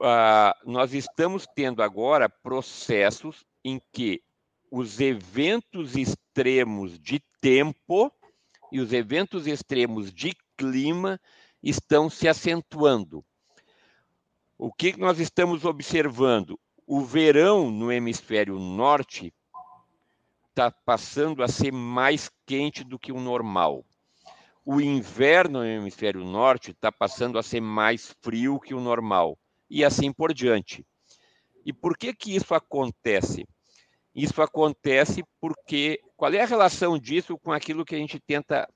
uh, 0.00 0.54
nós 0.64 0.94
estamos 0.94 1.44
tendo 1.56 1.82
agora 1.82 2.28
processos 2.28 3.44
em 3.64 3.82
que 3.92 4.22
os 4.70 5.00
eventos 5.00 5.96
extremos 5.96 6.98
de 6.98 7.20
tempo 7.40 8.12
e 8.70 8.80
os 8.80 8.92
eventos 8.92 9.46
extremos 9.46 10.12
de 10.12 10.36
clima 10.56 11.20
estão 11.62 12.10
se 12.10 12.28
acentuando. 12.28 13.24
O 14.56 14.72
que 14.72 14.98
nós 14.98 15.18
estamos 15.18 15.64
observando? 15.64 16.58
O 16.86 17.00
verão 17.00 17.70
no 17.70 17.92
hemisfério 17.92 18.58
norte 18.58 19.32
está 20.48 20.70
passando 20.70 21.42
a 21.42 21.48
ser 21.48 21.72
mais 21.72 22.30
quente 22.44 22.82
do 22.82 22.98
que 22.98 23.12
o 23.12 23.20
normal. 23.20 23.84
O 24.64 24.80
inverno 24.80 25.60
no 25.60 25.64
hemisfério 25.64 26.24
norte 26.24 26.72
está 26.72 26.90
passando 26.90 27.38
a 27.38 27.42
ser 27.42 27.60
mais 27.60 28.14
frio 28.20 28.58
que 28.58 28.74
o 28.74 28.80
normal. 28.80 29.38
E 29.70 29.84
assim 29.84 30.12
por 30.12 30.34
diante. 30.34 30.84
E 31.64 31.72
por 31.72 31.96
que, 31.96 32.12
que 32.12 32.34
isso 32.34 32.54
acontece? 32.54 33.46
Isso 34.14 34.40
acontece 34.42 35.24
porque. 35.40 36.00
Qual 36.16 36.32
é 36.32 36.40
a 36.40 36.46
relação 36.46 36.98
disso 36.98 37.38
com 37.38 37.52
aquilo 37.52 37.84
que 37.84 37.94
a 37.94 37.98
gente 37.98 38.18
tenta 38.18 38.68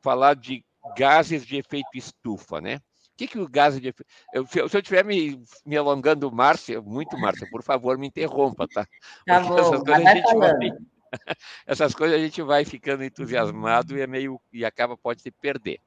falar 0.00 0.36
de 0.36 0.64
gases 0.96 1.44
de 1.44 1.56
efeito 1.56 1.88
estufa, 1.94 2.60
né? 2.60 2.80
que, 3.16 3.26
que 3.26 3.38
o 3.38 3.48
gás 3.48 3.80
de 3.80 3.94
eu, 4.32 4.46
se 4.46 4.60
eu 4.60 4.66
estiver 4.66 5.04
me, 5.04 5.42
me 5.64 5.76
alongando, 5.76 6.30
Márcia, 6.30 6.80
muito 6.82 7.16
Márcia, 7.16 7.48
por 7.50 7.62
favor, 7.62 7.96
me 7.96 8.06
interrompa, 8.06 8.68
tá? 8.68 8.86
Tá 9.26 9.40
bom, 9.40 9.58
essas 9.58 9.82
coisas, 9.82 9.82
vai 9.84 10.22
vai, 10.38 10.70
essas 11.66 11.94
coisas 11.94 12.16
a 12.16 12.22
gente 12.22 12.42
vai 12.42 12.64
ficando 12.64 13.02
entusiasmado 13.02 13.96
e 13.96 14.02
é 14.02 14.06
meio 14.06 14.40
e 14.52 14.64
acaba 14.64 14.96
pode 14.96 15.22
se 15.22 15.30
perder. 15.30 15.80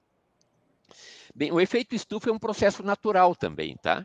Bem, 1.36 1.52
o 1.52 1.62
efeito 1.62 1.94
estufa 1.94 2.32
é 2.32 2.34
um 2.34 2.40
processo 2.40 2.82
natural 2.82 3.36
também, 3.36 3.78
tá? 3.78 4.04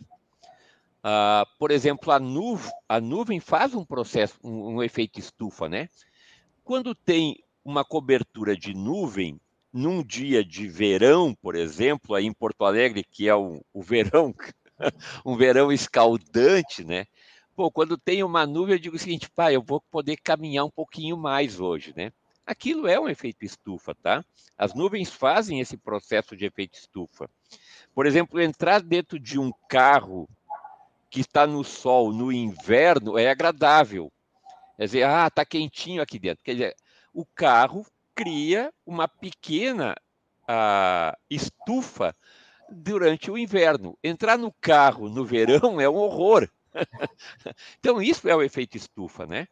Uh, 1.05 1.45
por 1.59 1.71
exemplo, 1.71 2.11
a, 2.11 2.19
nu 2.19 2.59
a 2.89 2.99
nuvem 2.99 3.39
faz 3.39 3.75
um 3.75 3.85
processo, 3.85 4.39
um, 4.43 4.77
um 4.77 4.83
efeito 4.83 5.21
estufa, 5.21 5.69
né? 5.69 5.91
Quando 6.65 6.95
tem 6.95 7.37
uma 7.63 7.85
cobertura 7.85 8.57
de 8.57 8.73
nuvem, 8.73 9.39
num 9.71 10.03
dia 10.03 10.43
de 10.43 10.67
verão, 10.67 11.35
por 11.35 11.57
exemplo, 11.57 12.15
aí 12.15 12.25
em 12.25 12.33
Porto 12.33 12.65
Alegre, 12.65 13.05
que 13.05 13.29
é 13.29 13.35
o, 13.35 13.61
o 13.71 13.83
verão, 13.83 14.35
um 15.27 15.37
verão 15.37 15.71
escaldante, 15.71 16.83
né? 16.83 17.07
Pô, 17.55 17.71
quando 17.71 17.99
tem 17.99 18.23
uma 18.23 18.47
nuvem, 18.47 18.77
eu 18.77 18.79
digo 18.79 18.97
o 18.97 18.99
seguinte, 18.99 19.29
pai, 19.29 19.57
eu 19.57 19.63
vou 19.63 19.83
poder 19.91 20.17
caminhar 20.17 20.65
um 20.65 20.71
pouquinho 20.71 21.19
mais 21.19 21.61
hoje, 21.61 21.93
né? 21.95 22.13
Aquilo 22.47 22.87
é 22.87 22.99
um 22.99 23.09
efeito 23.09 23.45
estufa, 23.45 23.95
tá? 23.95 24.25
As 24.57 24.75
nuvens 24.75 25.13
fazem 25.13 25.61
esse 25.61 25.77
processo 25.77 26.35
de 26.35 26.47
efeito 26.47 26.79
estufa. 26.79 27.29
Por 27.95 28.07
exemplo, 28.07 28.41
entrar 28.41 28.81
dentro 28.81 29.19
de 29.19 29.39
um 29.39 29.53
carro 29.69 30.29
que 31.15 31.21
está 31.21 31.47
no 31.47 31.63
sol 31.63 32.13
no 32.13 32.33
inverno 32.33 33.17
é 33.17 33.31
agradável. 33.31 34.13
Quer 34.77 34.85
dizer, 34.85 35.03
ah, 35.05 35.31
tá 35.31 35.45
quentinho 35.45 36.03
aqui 36.03 36.19
dentro. 36.19 36.43
Quer 36.43 36.53
dizer, 36.55 36.77
o 37.13 37.25
carro 37.25 37.87
cria 38.17 38.73
uma 38.85 39.07
pequena 39.07 39.95
a 40.49 41.17
estufa 41.31 42.17
durante 42.69 43.31
o 43.31 43.39
inverno. 43.39 43.97
Entrar 44.03 44.37
no 44.37 44.53
carro 44.61 45.09
no 45.09 45.25
verão 45.25 45.81
é 45.81 45.89
um 45.89 45.95
horror. 45.95 46.49
então, 47.79 48.03
isso 48.03 48.29
é 48.29 48.35
o 48.35 48.43
efeito 48.43 48.77
estufa, 48.77 49.25
né? 49.25 49.47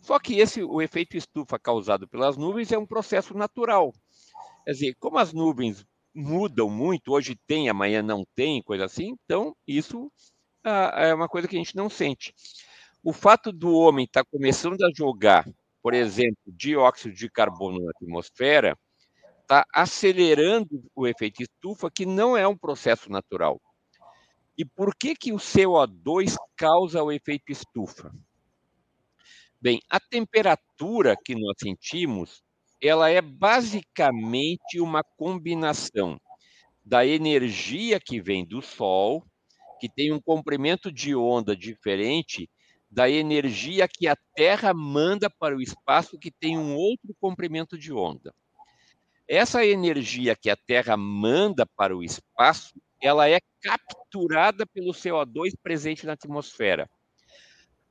Só 0.00 0.16
que 0.16 0.38
esse, 0.38 0.62
o 0.62 0.80
efeito 0.80 1.16
estufa 1.16 1.58
causado 1.58 2.06
pelas 2.06 2.36
nuvens 2.36 2.70
é 2.70 2.78
um 2.78 2.86
processo 2.86 3.36
natural. 3.36 3.92
Quer 4.64 4.70
dizer, 4.70 4.96
como 5.00 5.18
as 5.18 5.32
nuvens 5.32 5.84
mudam 6.14 6.70
muito, 6.70 7.10
hoje 7.10 7.36
tem, 7.48 7.68
amanhã 7.68 8.00
não 8.00 8.24
tem, 8.36 8.62
coisa 8.62 8.84
assim, 8.84 9.16
então 9.24 9.56
isso 9.66 10.08
é 10.64 11.14
uma 11.14 11.28
coisa 11.28 11.48
que 11.48 11.56
a 11.56 11.58
gente 11.58 11.76
não 11.76 11.88
sente. 11.88 12.34
O 13.02 13.12
fato 13.12 13.50
do 13.50 13.74
homem 13.74 14.04
estar 14.04 14.24
tá 14.24 14.30
começando 14.30 14.82
a 14.82 14.90
jogar, 14.94 15.48
por 15.82 15.94
exemplo, 15.94 16.36
dióxido 16.46 17.14
de 17.14 17.30
carbono 17.30 17.82
na 17.82 17.90
atmosfera, 17.90 18.76
está 19.40 19.64
acelerando 19.74 20.82
o 20.94 21.06
efeito 21.06 21.42
estufa, 21.42 21.90
que 21.90 22.06
não 22.06 22.36
é 22.36 22.46
um 22.46 22.56
processo 22.56 23.10
natural. 23.10 23.60
E 24.56 24.64
por 24.64 24.94
que, 24.94 25.14
que 25.14 25.32
o 25.32 25.38
CO2 25.38 26.36
causa 26.54 27.02
o 27.02 27.10
efeito 27.10 27.50
estufa? 27.50 28.12
Bem, 29.60 29.80
a 29.88 29.98
temperatura 29.98 31.16
que 31.16 31.34
nós 31.34 31.56
sentimos, 31.58 32.42
ela 32.80 33.10
é 33.10 33.20
basicamente 33.20 34.80
uma 34.80 35.02
combinação 35.02 36.20
da 36.84 37.06
energia 37.06 37.98
que 37.98 38.20
vem 38.20 38.44
do 38.44 38.62
Sol, 38.62 39.24
que 39.80 39.88
tem 39.88 40.12
um 40.12 40.20
comprimento 40.20 40.92
de 40.92 41.14
onda 41.14 41.56
diferente 41.56 42.48
da 42.90 43.08
energia 43.08 43.88
que 43.88 44.06
a 44.06 44.16
Terra 44.34 44.74
manda 44.74 45.30
para 45.30 45.56
o 45.56 45.62
espaço, 45.62 46.18
que 46.18 46.30
tem 46.30 46.58
um 46.58 46.74
outro 46.74 47.14
comprimento 47.20 47.78
de 47.78 47.92
onda. 47.92 48.34
Essa 49.28 49.64
energia 49.64 50.34
que 50.34 50.50
a 50.50 50.56
Terra 50.56 50.96
manda 50.96 51.64
para 51.64 51.96
o 51.96 52.02
espaço, 52.02 52.74
ela 53.00 53.28
é 53.28 53.38
capturada 53.62 54.66
pelo 54.66 54.92
CO2 54.92 55.52
presente 55.62 56.04
na 56.04 56.12
atmosfera. 56.12 56.90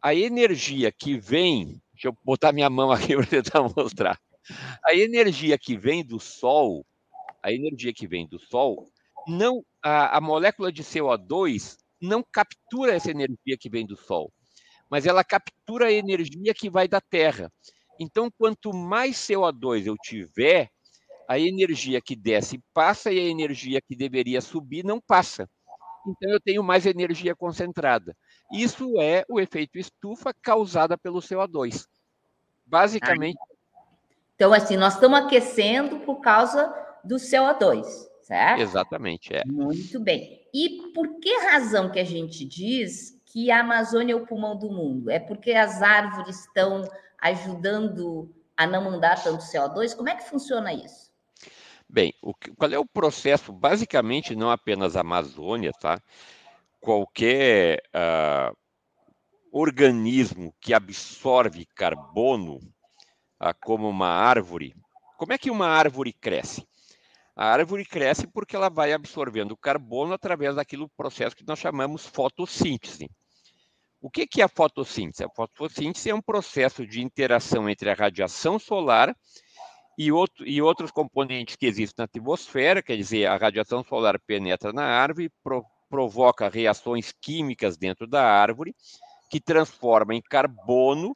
A 0.01 0.13
energia 0.13 0.91
que 0.91 1.17
vem, 1.17 1.81
deixa 1.93 2.09
eu 2.09 2.17
botar 2.23 2.51
minha 2.51 2.69
mão 2.69 2.91
aqui 2.91 3.15
para 3.17 3.25
tentar 3.25 3.61
mostrar. 3.75 4.19
A 4.85 4.93
energia 4.93 5.57
que 5.57 5.77
vem 5.77 6.05
do 6.05 6.19
Sol, 6.19 6.85
a 7.41 7.51
energia 7.53 7.93
que 7.93 8.05
vem 8.05 8.27
do 8.27 8.37
Sol, 8.37 8.91
não 9.27 9.63
a, 9.83 10.17
a 10.17 10.21
molécula 10.21 10.71
de 10.71 10.83
CO2 10.83 11.77
não 12.01 12.23
captura 12.23 12.95
essa 12.95 13.11
energia 13.11 13.57
que 13.59 13.69
vem 13.69 13.85
do 13.85 13.97
Sol, 13.97 14.31
mas 14.89 15.05
ela 15.05 15.23
captura 15.23 15.87
a 15.87 15.91
energia 15.91 16.53
que 16.53 16.69
vai 16.69 16.87
da 16.87 17.01
Terra. 17.01 17.51
Então, 17.99 18.31
quanto 18.37 18.73
mais 18.73 19.17
CO2 19.17 19.85
eu 19.85 19.95
tiver, 19.97 20.69
a 21.27 21.37
energia 21.37 22.01
que 22.01 22.15
desce 22.15 22.59
passa 22.73 23.11
e 23.11 23.19
a 23.19 23.29
energia 23.29 23.79
que 23.81 23.95
deveria 23.95 24.41
subir 24.41 24.83
não 24.83 24.99
passa. 24.99 25.47
Então 26.07 26.31
eu 26.31 26.39
tenho 26.39 26.63
mais 26.63 26.87
energia 26.87 27.35
concentrada. 27.35 28.15
Isso 28.51 28.99
é 28.99 29.23
o 29.29 29.39
efeito 29.39 29.77
estufa 29.77 30.33
causada 30.33 30.97
pelo 30.97 31.19
CO2. 31.19 31.85
Basicamente. 32.65 33.37
Então, 34.35 34.53
assim, 34.53 34.75
nós 34.75 34.93
estamos 34.93 35.19
aquecendo 35.19 35.99
por 35.99 36.19
causa 36.19 36.73
do 37.03 37.17
CO2, 37.17 37.85
certo? 38.29 38.61
Exatamente, 38.61 39.35
é. 39.35 39.43
Muito 39.45 39.99
bem. 39.99 40.47
E 40.53 40.91
por 40.93 41.19
que 41.19 41.35
razão 41.39 41.91
que 41.91 41.99
a 41.99 42.03
gente 42.03 42.45
diz 42.45 43.19
que 43.25 43.49
a 43.49 43.61
Amazônia 43.61 44.13
é 44.13 44.15
o 44.15 44.25
pulmão 44.25 44.55
do 44.57 44.69
mundo? 44.69 45.09
É 45.09 45.19
porque 45.19 45.51
as 45.51 45.81
árvores 45.81 46.41
estão 46.41 46.87
ajudando 47.19 48.31
a 48.55 48.67
não 48.67 48.83
mandar 48.83 49.21
tanto 49.21 49.43
CO2? 49.43 49.95
Como 49.95 50.09
é 50.09 50.15
que 50.15 50.29
funciona 50.29 50.71
isso? 50.71 51.09
Bem, 51.89 52.13
o, 52.21 52.33
qual 52.55 52.71
é 52.71 52.77
o 52.77 52.85
processo? 52.85 53.51
Basicamente, 53.51 54.35
não 54.35 54.51
apenas 54.51 54.95
a 54.95 55.01
Amazônia, 55.01 55.71
tá? 55.71 55.99
Qualquer 56.79 57.81
uh, 57.95 58.55
organismo 59.51 60.53
que 60.61 60.71
absorve 60.71 61.65
carbono, 61.75 62.57
uh, 63.41 63.55
como 63.63 63.89
uma 63.89 64.07
árvore. 64.07 64.75
Como 65.17 65.33
é 65.33 65.37
que 65.39 65.49
uma 65.49 65.67
árvore 65.67 66.13
cresce? 66.13 66.68
A 67.39 67.53
árvore 67.53 67.85
cresce 67.85 68.27
porque 68.27 68.53
ela 68.53 68.67
vai 68.67 68.91
absorvendo 68.91 69.55
carbono 69.55 70.13
através 70.13 70.57
daquele 70.57 70.85
processo 70.97 71.33
que 71.33 71.47
nós 71.47 71.57
chamamos 71.57 72.05
fotossíntese. 72.05 73.09
O 74.01 74.09
que, 74.09 74.27
que 74.27 74.41
é 74.41 74.43
a 74.43 74.49
fotossíntese? 74.49 75.23
A 75.23 75.29
fotossíntese 75.29 76.09
é 76.09 76.13
um 76.13 76.21
processo 76.21 76.85
de 76.85 77.01
interação 77.01 77.69
entre 77.69 77.89
a 77.89 77.93
radiação 77.93 78.59
solar 78.59 79.15
e, 79.97 80.11
outro, 80.11 80.45
e 80.45 80.61
outros 80.61 80.91
componentes 80.91 81.55
que 81.55 81.65
existem 81.65 82.03
na 82.03 82.03
atmosfera, 82.03 82.83
quer 82.83 82.97
dizer, 82.97 83.25
a 83.27 83.37
radiação 83.37 83.85
solar 83.85 84.19
penetra 84.19 84.73
na 84.73 84.83
árvore, 84.83 85.31
pro, 85.41 85.63
provoca 85.89 86.49
reações 86.49 87.13
químicas 87.21 87.77
dentro 87.77 88.05
da 88.05 88.21
árvore, 88.21 88.75
que 89.29 89.39
transforma 89.39 90.13
em 90.13 90.21
carbono, 90.21 91.15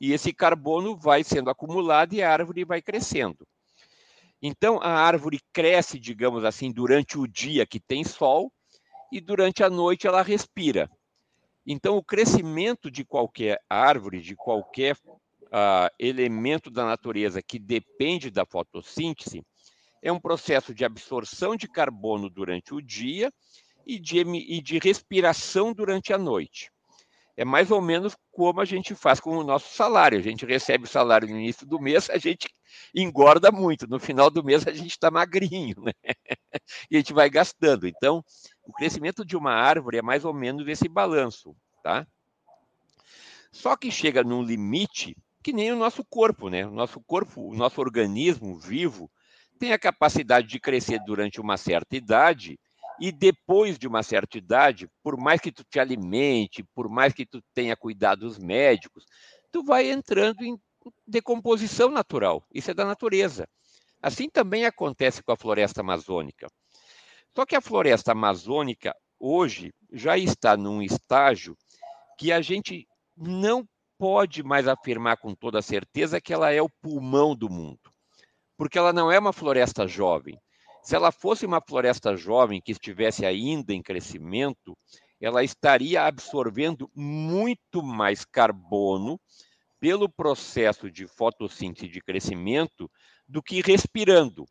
e 0.00 0.12
esse 0.12 0.32
carbono 0.32 0.96
vai 0.96 1.22
sendo 1.22 1.48
acumulado 1.48 2.12
e 2.12 2.24
a 2.24 2.32
árvore 2.32 2.64
vai 2.64 2.82
crescendo. 2.82 3.46
Então, 4.42 4.78
a 4.82 4.90
árvore 4.90 5.40
cresce, 5.52 5.98
digamos 5.98 6.44
assim, 6.44 6.72
durante 6.72 7.18
o 7.18 7.26
dia 7.26 7.66
que 7.66 7.78
tem 7.78 8.04
sol, 8.04 8.50
e 9.12 9.20
durante 9.20 9.62
a 9.62 9.68
noite 9.68 10.06
ela 10.06 10.22
respira. 10.22 10.90
Então, 11.66 11.96
o 11.96 12.02
crescimento 12.02 12.90
de 12.90 13.04
qualquer 13.04 13.60
árvore, 13.68 14.20
de 14.20 14.34
qualquer 14.34 14.96
uh, 14.96 15.90
elemento 15.98 16.70
da 16.70 16.84
natureza 16.84 17.42
que 17.42 17.58
depende 17.58 18.30
da 18.30 18.46
fotossíntese, 18.46 19.44
é 20.02 20.10
um 20.10 20.20
processo 20.20 20.74
de 20.74 20.84
absorção 20.84 21.54
de 21.56 21.68
carbono 21.68 22.30
durante 22.30 22.72
o 22.72 22.80
dia 22.80 23.30
e 23.86 23.98
de, 23.98 24.20
e 24.20 24.62
de 24.62 24.78
respiração 24.78 25.72
durante 25.74 26.12
a 26.12 26.18
noite. 26.18 26.70
É 27.36 27.44
mais 27.44 27.70
ou 27.70 27.80
menos 27.80 28.16
como 28.32 28.60
a 28.60 28.64
gente 28.64 28.94
faz 28.94 29.20
com 29.20 29.36
o 29.36 29.44
nosso 29.44 29.74
salário. 29.74 30.18
A 30.18 30.22
gente 30.22 30.44
recebe 30.44 30.84
o 30.84 30.88
salário 30.88 31.28
no 31.28 31.38
início 31.38 31.66
do 31.66 31.80
mês, 31.80 32.10
a 32.10 32.18
gente 32.18 32.48
engorda 32.94 33.50
muito. 33.50 33.86
No 33.86 33.98
final 33.98 34.30
do 34.30 34.44
mês, 34.44 34.66
a 34.66 34.72
gente 34.72 34.90
está 34.90 35.10
magrinho, 35.10 35.76
né? 35.82 35.92
E 36.90 36.96
a 36.96 36.98
gente 36.98 37.12
vai 37.12 37.28
gastando. 37.30 37.86
Então, 37.86 38.24
o 38.64 38.72
crescimento 38.72 39.24
de 39.24 39.36
uma 39.36 39.52
árvore 39.52 39.98
é 39.98 40.02
mais 40.02 40.24
ou 40.24 40.32
menos 40.32 40.66
esse 40.68 40.88
balanço, 40.88 41.56
tá? 41.82 42.06
Só 43.52 43.76
que 43.76 43.90
chega 43.90 44.22
num 44.22 44.42
limite 44.42 45.16
que 45.42 45.52
nem 45.52 45.72
o 45.72 45.76
nosso 45.76 46.04
corpo, 46.04 46.48
né? 46.48 46.66
O 46.66 46.70
nosso 46.70 47.00
corpo, 47.00 47.40
o 47.40 47.54
nosso 47.54 47.80
organismo 47.80 48.58
vivo 48.58 49.10
tem 49.58 49.72
a 49.72 49.78
capacidade 49.78 50.46
de 50.46 50.60
crescer 50.60 51.00
durante 51.04 51.40
uma 51.40 51.56
certa 51.56 51.96
idade 51.96 52.58
e 53.00 53.10
depois 53.10 53.78
de 53.78 53.88
uma 53.88 54.02
certa 54.02 54.36
idade, 54.36 54.88
por 55.02 55.16
mais 55.16 55.40
que 55.40 55.50
tu 55.50 55.64
te 55.64 55.80
alimente, 55.80 56.62
por 56.74 56.88
mais 56.88 57.14
que 57.14 57.24
tu 57.24 57.42
tenha 57.54 57.74
cuidados 57.74 58.38
médicos, 58.38 59.06
tu 59.50 59.64
vai 59.64 59.90
entrando 59.90 60.42
em 60.42 60.60
decomposição 61.06 61.90
natural. 61.90 62.44
Isso 62.52 62.70
é 62.70 62.74
da 62.74 62.84
natureza. 62.84 63.48
Assim 64.02 64.28
também 64.28 64.66
acontece 64.66 65.22
com 65.22 65.32
a 65.32 65.36
floresta 65.36 65.80
amazônica. 65.80 66.46
Só 67.34 67.46
que 67.46 67.56
a 67.56 67.60
floresta 67.60 68.12
amazônica 68.12 68.94
hoje 69.18 69.72
já 69.92 70.18
está 70.18 70.56
num 70.56 70.82
estágio 70.82 71.56
que 72.18 72.30
a 72.32 72.42
gente 72.42 72.86
não 73.16 73.66
pode 73.98 74.42
mais 74.42 74.66
afirmar 74.68 75.16
com 75.18 75.34
toda 75.34 75.62
certeza 75.62 76.20
que 76.20 76.32
ela 76.32 76.50
é 76.50 76.60
o 76.60 76.70
pulmão 76.82 77.36
do 77.36 77.48
mundo, 77.48 77.92
porque 78.56 78.78
ela 78.78 78.92
não 78.92 79.12
é 79.12 79.18
uma 79.18 79.32
floresta 79.32 79.86
jovem. 79.86 80.38
Se 80.90 80.96
ela 80.96 81.12
fosse 81.12 81.46
uma 81.46 81.60
floresta 81.60 82.16
jovem 82.16 82.60
que 82.60 82.72
estivesse 82.72 83.24
ainda 83.24 83.72
em 83.72 83.80
crescimento, 83.80 84.76
ela 85.20 85.44
estaria 85.44 86.04
absorvendo 86.04 86.90
muito 86.92 87.80
mais 87.80 88.24
carbono 88.24 89.16
pelo 89.78 90.08
processo 90.08 90.90
de 90.90 91.06
fotossíntese 91.06 91.86
de 91.86 92.00
crescimento 92.00 92.90
do 93.28 93.40
que 93.40 93.60
respirando. 93.60 94.44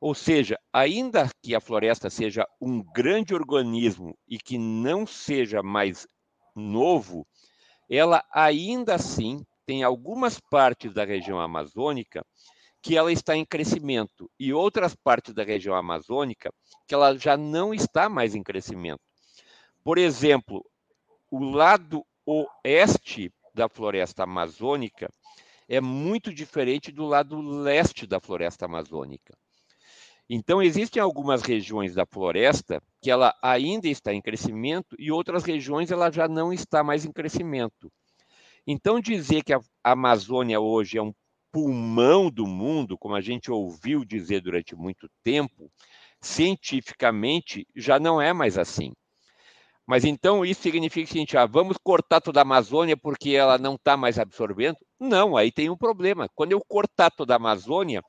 Ou 0.00 0.14
seja, 0.14 0.58
ainda 0.72 1.28
que 1.42 1.54
a 1.54 1.60
floresta 1.60 2.08
seja 2.08 2.46
um 2.58 2.82
grande 2.82 3.34
organismo 3.34 4.16
e 4.26 4.38
que 4.38 4.56
não 4.56 5.06
seja 5.06 5.62
mais 5.62 6.08
novo, 6.56 7.26
ela 7.90 8.24
ainda 8.32 8.94
assim 8.94 9.44
tem 9.66 9.82
algumas 9.82 10.40
partes 10.40 10.94
da 10.94 11.04
região 11.04 11.38
amazônica 11.38 12.24
que 12.82 12.96
ela 12.96 13.12
está 13.12 13.36
em 13.36 13.44
crescimento 13.44 14.30
e 14.38 14.52
outras 14.52 14.94
partes 14.94 15.34
da 15.34 15.42
região 15.42 15.74
amazônica 15.74 16.50
que 16.86 16.94
ela 16.94 17.16
já 17.16 17.36
não 17.36 17.74
está 17.74 18.08
mais 18.08 18.34
em 18.34 18.42
crescimento. 18.42 19.00
Por 19.82 19.98
exemplo, 19.98 20.64
o 21.30 21.44
lado 21.44 22.04
oeste 22.24 23.32
da 23.54 23.68
floresta 23.68 24.22
amazônica 24.22 25.08
é 25.68 25.80
muito 25.80 26.32
diferente 26.32 26.90
do 26.90 27.04
lado 27.04 27.40
leste 27.40 28.06
da 28.06 28.20
floresta 28.20 28.64
amazônica. 28.64 29.36
Então, 30.30 30.62
existem 30.62 31.00
algumas 31.00 31.42
regiões 31.42 31.94
da 31.94 32.04
floresta 32.04 32.82
que 33.00 33.10
ela 33.10 33.34
ainda 33.42 33.88
está 33.88 34.12
em 34.12 34.20
crescimento 34.20 34.94
e 34.98 35.10
outras 35.10 35.42
regiões 35.42 35.90
ela 35.90 36.10
já 36.10 36.28
não 36.28 36.52
está 36.52 36.84
mais 36.84 37.06
em 37.06 37.12
crescimento. 37.12 37.90
Então, 38.66 39.00
dizer 39.00 39.42
que 39.42 39.54
a 39.54 39.60
Amazônia 39.82 40.60
hoje 40.60 40.98
é 40.98 41.02
um 41.02 41.14
pulmão 41.58 42.30
do 42.30 42.46
mundo, 42.46 42.96
como 42.96 43.16
a 43.16 43.20
gente 43.20 43.50
ouviu 43.50 44.04
dizer 44.04 44.40
durante 44.40 44.76
muito 44.76 45.10
tempo, 45.24 45.68
cientificamente 46.20 47.66
já 47.74 47.98
não 47.98 48.22
é 48.22 48.32
mais 48.32 48.56
assim. 48.56 48.92
Mas 49.84 50.04
então 50.04 50.44
isso 50.44 50.62
significa 50.62 51.08
o 51.08 51.12
seguinte: 51.12 51.36
ah, 51.36 51.46
vamos 51.46 51.76
cortar 51.82 52.20
toda 52.20 52.40
a 52.40 52.42
Amazônia 52.42 52.96
porque 52.96 53.30
ela 53.30 53.58
não 53.58 53.74
está 53.74 53.96
mais 53.96 54.20
absorvendo? 54.20 54.76
Não, 55.00 55.36
aí 55.36 55.50
tem 55.50 55.68
um 55.68 55.76
problema. 55.76 56.28
Quando 56.32 56.52
eu 56.52 56.60
cortar 56.60 57.10
toda 57.10 57.34
a 57.34 57.38
Amazônia, 57.38 58.02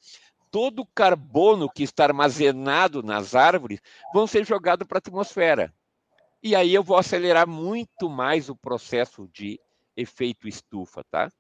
todo 0.52 0.84
o 0.84 0.88
carbono 0.94 1.68
que 1.68 1.82
está 1.82 2.04
armazenado 2.04 3.02
nas 3.02 3.34
árvores 3.34 3.80
vão 4.14 4.28
ser 4.28 4.46
jogado 4.46 4.86
para 4.86 4.98
a 4.98 5.00
atmosfera. 5.00 5.74
E 6.44 6.56
aí 6.56 6.72
eu 6.72 6.84
vou 6.84 6.98
acelerar 6.98 7.48
muito 7.48 8.08
mais 8.12 8.48
o 8.48 8.56
processo 8.56 9.28
de 9.34 9.60
efeito 9.98 10.48
estufa, 10.48 11.04
tá? 11.10 11.32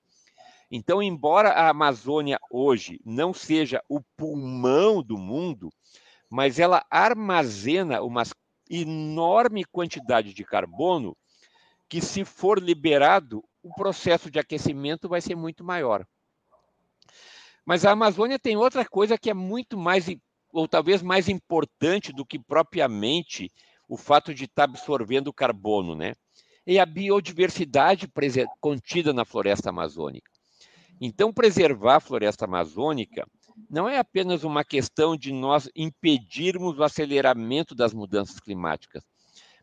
Então, 0.71 1.01
embora 1.01 1.49
a 1.49 1.69
Amazônia 1.69 2.39
hoje 2.51 2.99
não 3.03 3.33
seja 3.33 3.81
o 3.89 4.01
pulmão 4.15 5.01
do 5.01 5.17
mundo, 5.17 5.69
mas 6.29 6.59
ela 6.59 6.85
armazena 6.91 8.03
uma 8.03 8.23
enorme 8.69 9.65
quantidade 9.65 10.31
de 10.33 10.43
carbono 10.43 11.17
que, 11.89 11.99
se 11.99 12.23
for 12.23 12.61
liberado, 12.61 13.43
o 13.63 13.73
processo 13.73 14.29
de 14.29 14.37
aquecimento 14.37 15.09
vai 15.09 15.21
ser 15.21 15.35
muito 15.35 15.63
maior. 15.63 16.05
Mas 17.65 17.83
a 17.83 17.91
Amazônia 17.91 18.37
tem 18.37 18.55
outra 18.55 18.85
coisa 18.85 19.17
que 19.17 19.29
é 19.29 19.33
muito 19.33 19.75
mais, 19.75 20.05
ou 20.53 20.67
talvez 20.67 21.01
mais 21.01 21.27
importante 21.27 22.13
do 22.13 22.25
que 22.25 22.37
propriamente 22.37 23.51
o 23.87 23.97
fato 23.97 24.35
de 24.35 24.45
estar 24.45 24.65
absorvendo 24.65 25.33
carbono, 25.33 25.95
né? 25.95 26.13
É 26.65 26.77
a 26.77 26.85
biodiversidade 26.85 28.07
contida 28.59 29.11
na 29.11 29.25
floresta 29.25 29.69
amazônica. 29.69 30.38
Então, 31.01 31.31
preservar 31.33 31.97
a 31.97 31.99
floresta 31.99 32.45
amazônica 32.45 33.25
não 33.69 33.87
é 33.87 33.97
apenas 33.97 34.43
uma 34.43 34.63
questão 34.63 35.15
de 35.15 35.31
nós 35.31 35.69
impedirmos 35.75 36.77
o 36.77 36.83
aceleramento 36.83 37.73
das 37.73 37.93
mudanças 37.93 38.39
climáticas, 38.39 39.03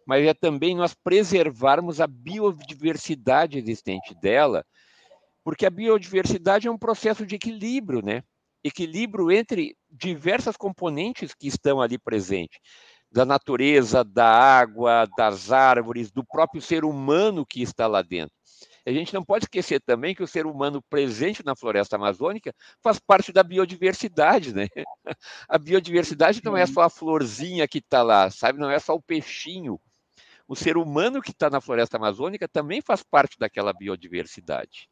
mas 0.07 0.25
é 0.27 0.33
também 0.33 0.75
nós 0.75 0.95
preservarmos 0.95 2.01
a 2.01 2.07
biodiversidade 2.07 3.59
existente 3.59 4.15
dela, 4.15 4.65
porque 5.45 5.67
a 5.67 5.71
biodiversidade 5.71 6.69
é 6.69 6.71
um 6.71 6.79
processo 6.79 7.27
de 7.27 7.37
equilíbrio, 7.37 8.03
né? 8.03 8.23
Equilíbrio 8.65 9.31
entre 9.31 9.77
diversas 9.91 10.57
componentes 10.57 11.35
que 11.35 11.47
estão 11.47 11.81
ali 11.81 11.99
presentes, 11.99 12.59
da 13.13 13.25
natureza, 13.25 14.03
da 14.03 14.27
água, 14.27 15.07
das 15.17 15.53
árvores, 15.53 16.11
do 16.11 16.25
próprio 16.25 16.61
ser 16.61 16.85
humano 16.85 17.47
que 17.47 17.63
está 17.63 17.87
lá 17.87 18.03
dentro. 18.03 18.36
A 18.87 18.93
gente 18.93 19.13
não 19.13 19.25
pode 19.25 19.47
esquecer 19.47 19.81
também 19.81 20.15
que 20.15 20.23
o 20.23 20.29
ser 20.29 20.47
humano 20.47 20.81
presente 20.89 21.45
na 21.45 21.57
floresta 21.57 21.97
amazônica 21.97 22.55
faz 22.81 23.01
parte 23.01 23.33
da 23.33 23.43
biodiversidade, 23.43 24.55
né? 24.55 24.69
A 25.49 25.59
biodiversidade 25.59 26.41
não 26.45 26.57
é 26.57 26.65
só 26.67 26.83
a 26.83 26.91
florzinha 26.91 27.67
que 27.67 27.79
está 27.79 28.03
lá, 28.03 28.31
sabe? 28.31 28.61
Não 28.61 28.71
é 28.71 28.79
só 28.79 28.95
o 28.95 29.03
peixinho. 29.03 29.81
O 30.47 30.55
ser 30.55 30.77
humano 30.77 31.21
que 31.21 31.33
está 31.33 31.51
na 31.51 31.61
floresta 31.61 31.97
amazônica 31.97 32.47
também 32.47 32.81
faz 32.81 33.03
parte 33.03 33.37
daquela 33.39 33.73
biodiversidade. 33.73 34.89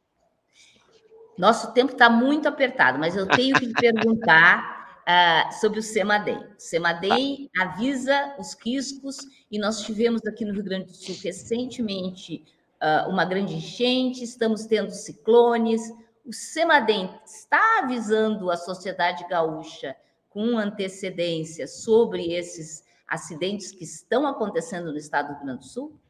Nosso 1.39 1.73
tempo 1.73 1.93
está 1.93 2.11
muito 2.11 2.49
apertado, 2.49 2.99
mas 2.99 3.15
eu 3.15 3.29
tenho 3.29 3.57
que 3.59 3.67
lhe 3.67 3.73
perguntar 3.73 5.03
uh, 5.03 5.53
sobre 5.61 5.79
o 5.79 5.83
SEMADEM. 5.83 6.39
O 6.39 6.55
SEMADEM 6.59 7.49
tá. 7.55 7.65
avisa 7.65 8.35
os 8.39 8.55
riscos 8.55 9.19
e 9.51 9.59
nós 9.59 9.83
tivemos 9.83 10.21
aqui 10.27 10.45
no 10.45 10.53
Rio 10.53 10.65
Grande 10.65 10.87
do 10.87 10.95
Sul 10.95 11.17
recentemente 11.23 12.45
uh, 12.83 13.09
uma 13.09 13.25
grande 13.25 13.55
enchente, 13.55 14.25
estamos 14.25 14.67
tendo 14.67 14.91
ciclones. 14.91 15.93
O 16.25 16.33
Semadem 16.33 17.11
está 17.25 17.81
avisando 17.83 18.51
a 18.51 18.57
sociedade 18.57 19.27
gaúcha 19.29 19.97
com 20.29 20.59
antecedência 20.59 21.67
sobre 21.67 22.33
esses 22.33 22.85
acidentes 23.07 23.71
que 23.71 23.85
estão 23.85 24.27
acontecendo 24.27 24.91
no 24.91 24.99
estado 24.99 25.29
do 25.29 25.35
Rio 25.35 25.45
Grande 25.45 25.61
do 25.61 25.67
Sul? 25.67 26.01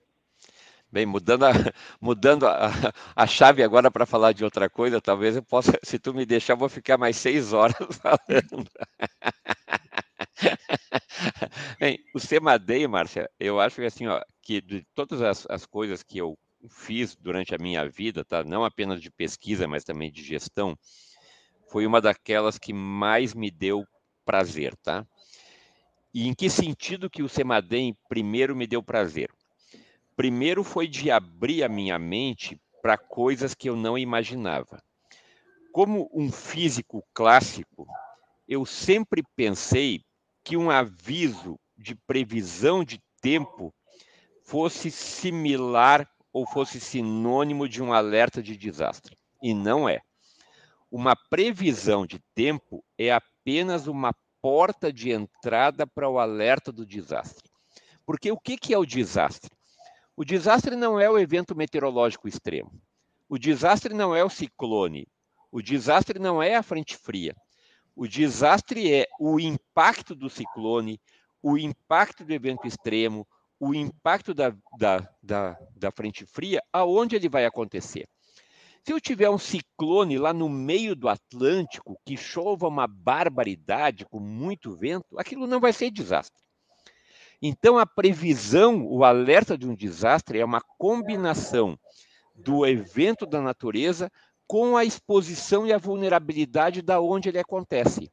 Bem, 0.91 1.05
mudando 1.05 1.45
a, 1.45 1.51
mudando 2.01 2.47
a, 2.47 2.71
a 3.17 3.27
chave 3.27 3.63
agora 3.63 3.91
para 3.91 4.07
falar 4.07 4.33
de 4.33 4.45
outra 4.45 4.71
coisa, 4.71 5.01
talvez 5.01 5.35
eu 5.35 5.43
possa, 5.43 5.73
se 5.83 5.99
tu 5.99 6.15
me 6.15 6.25
deixar, 6.25 6.55
vou 6.55 6.69
ficar 6.69 6.97
mais 6.97 7.17
seis 7.17 7.53
horas 7.53 7.77
falando. 8.01 8.71
Bem, 11.81 11.99
o 12.15 12.21
Semadei, 12.21 12.87
Márcia, 12.87 13.29
eu 13.41 13.61
acho 13.61 13.77
que 13.77 13.87
assim, 13.87 14.07
ó, 14.07 14.23
que 14.41 14.61
de 14.61 14.87
todas 14.95 15.21
as, 15.21 15.47
as 15.51 15.67
coisas 15.67 16.03
que 16.03 16.19
eu 16.19 16.39
fiz 16.69 17.15
durante 17.17 17.55
a 17.55 17.59
minha 17.59 17.89
vida, 17.89 18.25
tá? 18.25 18.43
não 18.45 18.65
apenas 18.65 19.01
de 19.01 19.11
pesquisa, 19.11 19.67
mas 19.67 19.85
também 19.85 20.11
de 20.11 20.23
gestão, 20.23 20.77
foi 21.71 21.87
uma 21.87 22.01
daquelas 22.01 22.59
que 22.59 22.73
mais 22.73 23.35
me 23.35 23.51
deu 23.51 23.87
prazer, 24.25 24.77
tá? 24.77 25.07
E 26.13 26.29
em 26.29 26.35
que 26.35 26.49
sentido 26.49 27.11
que 27.11 27.23
o 27.23 27.29
Semadem 27.29 27.97
primeiro 28.09 28.55
me 28.55 28.67
deu 28.67 28.83
prazer? 28.83 29.31
Primeiro 30.17 30.63
foi 30.63 30.87
de 30.87 31.11
abrir 31.11 31.65
a 31.65 31.69
minha 31.69 31.99
mente 31.99 32.61
para 32.81 32.97
coisas 32.97 33.55
que 33.55 33.69
eu 33.69 33.75
não 33.75 33.99
imaginava. 33.99 34.81
Como 35.73 36.09
um 36.15 36.31
físico 36.31 37.05
clássico, 37.13 37.87
eu 38.47 38.65
sempre 38.65 39.25
pensei 39.35 40.05
que 40.45 40.57
um 40.57 40.71
aviso 40.71 41.59
de 41.77 41.97
previsão 41.97 42.85
de 42.85 43.03
tempo 43.21 43.75
fosse 44.45 44.91
similar 44.91 46.09
ou 46.35 46.45
fosse 46.45 46.81
sinônimo 46.81 47.69
de 47.69 47.81
um 47.81 47.93
alerta 47.93 48.43
de 48.43 48.57
desastre. 48.57 49.17
E 49.41 49.55
não 49.55 49.89
é. 49.89 50.01
Uma 50.91 51.15
previsão 51.15 52.05
de 52.05 52.19
tempo 52.35 52.85
é 52.99 53.13
apenas 53.13 53.87
uma 53.87 54.13
porta 54.43 54.93
de 54.93 55.13
entrada 55.13 55.87
para 55.87 56.11
o 56.11 56.19
alerta 56.19 56.73
do 56.73 56.85
desastre. 56.85 57.49
Porque 58.05 58.33
o 58.33 58.37
que 58.37 58.75
é 58.75 58.79
o 58.79 58.85
desastre? 58.85 59.51
O 60.17 60.25
desastre 60.25 60.75
não 60.75 60.99
é 60.99 61.09
o 61.09 61.19
evento 61.19 61.55
meteorológico 61.55 62.27
extremo. 62.27 62.73
O 63.29 63.39
desastre 63.39 63.95
não 63.95 64.15
é 64.15 64.25
o 64.25 64.29
ciclone. 64.29 65.07
O 65.53 65.63
desastre 65.63 66.19
não 66.19 66.43
é 66.43 66.57
a 66.57 66.63
frente 66.65 66.97
fria. 66.97 67.35
O 67.95 68.09
desastre 68.09 68.93
é 68.93 69.07
o 69.21 69.39
impacto 69.39 70.17
do 70.17 70.29
ciclone, 70.29 71.01
o 71.41 71.57
impacto 71.57 72.25
do 72.25 72.33
evento 72.33 72.67
extremo, 72.67 73.25
o 73.65 73.75
impacto 73.75 74.35
da, 74.35 74.55
da, 74.79 75.09
da, 75.23 75.59
da 75.75 75.91
frente 75.91 76.27
fria, 76.27 76.61
aonde 76.73 77.17
ele 77.17 77.29
vai 77.29 77.47
acontecer? 77.47 78.07
Se 78.87 78.93
eu 78.93 79.01
tiver 79.01 79.31
um 79.31 79.39
ciclone 79.39 80.19
lá 80.19 80.35
no 80.35 80.49
meio 80.49 80.95
do 80.95 81.09
Atlântico, 81.09 81.99
que 82.05 82.17
chova 82.17 82.69
uma 82.69 82.87
barbaridade, 82.87 84.05
com 84.05 84.21
muito 84.21 84.77
vento, 84.77 85.19
aquilo 85.19 85.47
não 85.47 85.59
vai 85.59 85.73
ser 85.73 85.91
desastre. 85.91 86.43
Então, 87.41 87.79
a 87.79 87.87
previsão, 87.87 88.87
o 88.87 89.03
alerta 89.03 89.57
de 89.57 89.67
um 89.67 89.75
desastre 89.75 90.39
é 90.39 90.45
uma 90.45 90.61
combinação 90.79 91.79
do 92.35 92.67
evento 92.67 93.25
da 93.25 93.41
natureza 93.41 94.11
com 94.47 94.77
a 94.77 94.85
exposição 94.85 95.67
e 95.67 95.73
a 95.73 95.79
vulnerabilidade 95.79 96.83
da 96.83 97.01
onde 97.01 97.31
ele 97.31 97.39
acontece. 97.39 98.11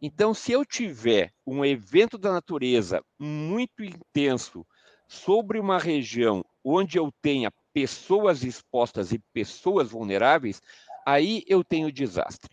Então, 0.00 0.34
se 0.34 0.52
eu 0.52 0.64
tiver 0.64 1.32
um 1.46 1.64
evento 1.64 2.18
da 2.18 2.32
natureza 2.32 3.02
muito 3.18 3.82
intenso 3.82 4.66
sobre 5.08 5.58
uma 5.58 5.78
região 5.78 6.44
onde 6.62 6.98
eu 6.98 7.12
tenha 7.22 7.52
pessoas 7.72 8.44
expostas 8.44 9.12
e 9.12 9.18
pessoas 9.32 9.90
vulneráveis, 9.90 10.60
aí 11.06 11.42
eu 11.46 11.62
tenho 11.64 11.92
desastre. 11.92 12.50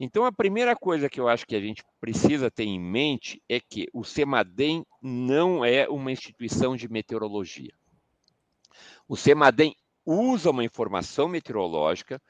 Então, 0.00 0.24
a 0.24 0.32
primeira 0.32 0.76
coisa 0.76 1.08
que 1.08 1.18
eu 1.18 1.28
acho 1.28 1.44
que 1.44 1.56
a 1.56 1.60
gente 1.60 1.82
precisa 2.00 2.50
ter 2.50 2.64
em 2.64 2.78
mente 2.78 3.42
é 3.48 3.58
que 3.58 3.88
o 3.92 4.04
CEMADEM 4.04 4.84
não 5.02 5.64
é 5.64 5.88
uma 5.88 6.12
instituição 6.12 6.76
de 6.76 6.88
meteorologia. 6.88 7.72
O 9.08 9.16
CEMADEM 9.16 9.74
usa 10.06 10.50
uma 10.50 10.64
informação 10.64 11.28
meteorológica 11.28 12.22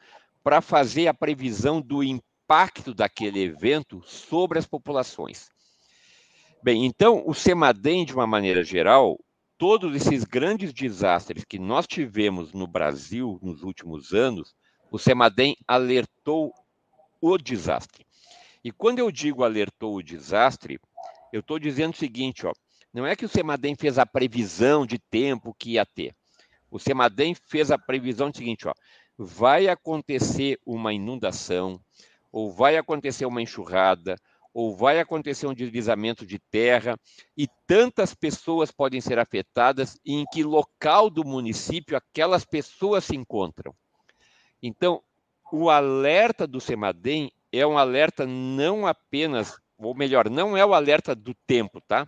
para 0.43 0.63
fazer 0.63 1.09
a 1.09 1.15
previsão 1.15 1.81
do 1.81 2.03
impacto 2.03 2.28
impacto 2.49 2.95
daquele 2.95 3.43
evento 3.43 4.03
sobre 4.07 4.59
as 4.59 4.65
populações. 4.67 5.51
Bem, 6.63 6.87
então, 6.87 7.23
o 7.27 7.35
CEMADEM, 7.35 8.07
de 8.07 8.15
uma 8.15 8.27
maneira 8.27 8.65
geral, 8.65 9.19
todos 9.59 9.95
esses 9.95 10.25
grandes 10.25 10.73
desastres 10.73 11.45
que 11.45 11.59
nós 11.59 11.87
tivemos 11.87 12.55
no 12.55 12.67
Brasil 12.67 13.39
nos 13.43 13.63
últimos 13.63 14.15
anos, 14.15 14.57
o 14.91 14.99
CEMADEM 14.99 15.57
alertou 15.69 16.55
o 17.21 17.37
desastre. 17.37 18.07
E 18.65 18.73
quando 18.73 18.99
eu 18.99 19.13
digo 19.13 19.45
alertou 19.45 19.97
o 19.97 20.03
desastre, 20.03 20.81
eu 21.31 21.41
estou 21.41 21.59
dizendo 21.59 21.93
o 21.93 21.99
seguinte, 21.99 22.47
ó, 22.47 22.53
não 22.95 23.05
é 23.05 23.15
que 23.15 23.27
o 23.27 23.29
CEMADEM 23.29 23.77
fez 23.77 23.99
a 23.99 24.07
previsão 24.07 24.87
de 24.87 24.99
tempo 24.99 25.55
que 25.59 25.73
ia 25.73 25.85
ter. 25.85 26.15
O 26.71 26.79
CEMADEM 26.79 27.35
fez 27.35 27.71
a 27.71 27.77
previsão 27.77 28.31
do 28.31 28.39
seguinte, 28.39 28.67
ó, 28.67 28.73
vai 29.19 29.69
acontecer 29.69 30.59
uma 30.65 30.95
inundação, 30.95 31.79
ou 32.39 32.53
vai 32.53 32.77
acontecer 32.77 33.27
uma 33.27 33.43
enxurrada, 33.43 34.17
ou 34.55 34.77
vai 34.77 35.01
acontecer 35.01 35.49
um 35.49 35.53
deslizamento 35.53 36.25
de 36.25 36.39
terra, 36.39 36.97
e 37.37 37.49
tantas 37.67 38.15
pessoas 38.15 38.71
podem 38.71 39.01
ser 39.01 39.19
afetadas, 39.19 39.99
e 40.05 40.15
em 40.15 40.25
que 40.25 40.45
local 40.45 41.11
do 41.11 41.25
município 41.25 41.97
aquelas 41.97 42.45
pessoas 42.45 43.05
se 43.05 43.17
encontram. 43.17 43.75
Então, 44.63 45.03
o 45.51 45.69
alerta 45.69 46.47
do 46.47 46.61
CEMADEM 46.61 47.33
é 47.51 47.67
um 47.67 47.77
alerta 47.77 48.25
não 48.25 48.87
apenas, 48.87 49.59
ou 49.77 49.93
melhor, 49.93 50.31
não 50.31 50.57
é 50.57 50.65
o 50.65 50.75
alerta 50.75 51.17
do 51.17 51.35
tempo, 51.45 51.81
tá? 51.81 52.07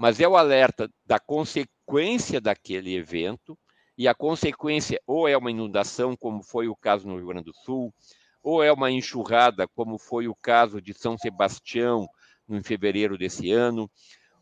Mas 0.00 0.18
é 0.18 0.26
o 0.26 0.36
alerta 0.36 0.90
da 1.06 1.20
consequência 1.20 2.40
daquele 2.40 2.96
evento, 2.96 3.56
e 3.96 4.08
a 4.08 4.14
consequência 4.14 5.00
ou 5.06 5.28
é 5.28 5.36
uma 5.36 5.52
inundação, 5.52 6.16
como 6.16 6.42
foi 6.42 6.66
o 6.66 6.74
caso 6.74 7.06
no 7.06 7.16
Rio 7.16 7.28
Grande 7.28 7.44
do 7.44 7.54
Sul, 7.54 7.94
ou 8.48 8.62
é 8.62 8.72
uma 8.72 8.90
enxurrada, 8.90 9.68
como 9.68 9.98
foi 9.98 10.26
o 10.26 10.34
caso 10.34 10.80
de 10.80 10.94
São 10.94 11.18
Sebastião, 11.18 12.08
em 12.48 12.62
fevereiro 12.62 13.18
desse 13.18 13.52
ano, 13.52 13.90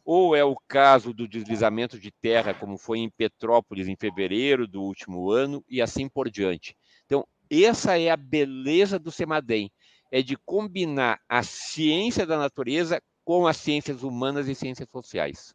ou 0.04 0.36
é 0.36 0.44
o 0.44 0.54
caso 0.68 1.12
do 1.12 1.26
deslizamento 1.26 1.98
de 1.98 2.12
terra, 2.12 2.54
como 2.54 2.78
foi 2.78 3.00
em 3.00 3.10
Petrópolis 3.10 3.88
em 3.88 3.96
fevereiro 3.96 4.68
do 4.68 4.80
último 4.80 5.32
ano, 5.32 5.64
e 5.68 5.82
assim 5.82 6.08
por 6.08 6.30
diante. 6.30 6.76
Então, 7.04 7.26
essa 7.50 7.98
é 7.98 8.08
a 8.08 8.16
beleza 8.16 8.96
do 8.96 9.10
CEMADEM, 9.10 9.72
é 10.12 10.22
de 10.22 10.36
combinar 10.36 11.18
a 11.28 11.42
ciência 11.42 12.24
da 12.24 12.38
natureza 12.38 13.02
com 13.24 13.44
as 13.44 13.56
ciências 13.56 14.04
humanas 14.04 14.46
e 14.46 14.54
ciências 14.54 14.88
sociais. 14.88 15.52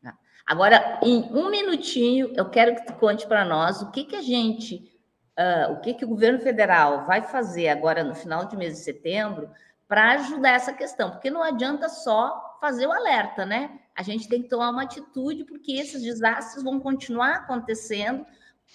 Tá. 0.00 0.16
Agora, 0.46 1.00
em 1.02 1.24
um 1.32 1.50
minutinho, 1.50 2.32
eu 2.36 2.48
quero 2.48 2.76
que 2.76 2.86
tu 2.86 2.92
conte 2.92 3.26
para 3.26 3.44
nós 3.44 3.82
o 3.82 3.90
que, 3.90 4.04
que 4.04 4.14
a 4.14 4.22
gente, 4.22 4.87
uh, 5.38 5.72
o 5.72 5.80
que, 5.80 5.94
que 5.94 6.04
o 6.04 6.08
governo 6.08 6.40
federal 6.40 7.06
vai 7.06 7.22
fazer 7.22 7.68
agora 7.68 8.02
no 8.02 8.14
final 8.14 8.46
de 8.46 8.56
mês 8.56 8.74
de 8.74 8.80
setembro 8.80 9.48
para 9.86 10.12
ajudar 10.12 10.50
essa 10.50 10.72
questão, 10.72 11.10
porque 11.10 11.30
não 11.30 11.42
adianta 11.42 11.88
só 11.88 12.58
fazer 12.60 12.86
o 12.86 12.92
alerta, 12.92 13.46
né? 13.46 13.78
A 13.94 14.02
gente 14.02 14.28
tem 14.28 14.42
que 14.42 14.48
tomar 14.48 14.70
uma 14.70 14.82
atitude, 14.82 15.44
porque 15.44 15.72
esses 15.72 16.02
desastres 16.02 16.62
vão 16.62 16.78
continuar 16.78 17.36
acontecendo, 17.36 18.26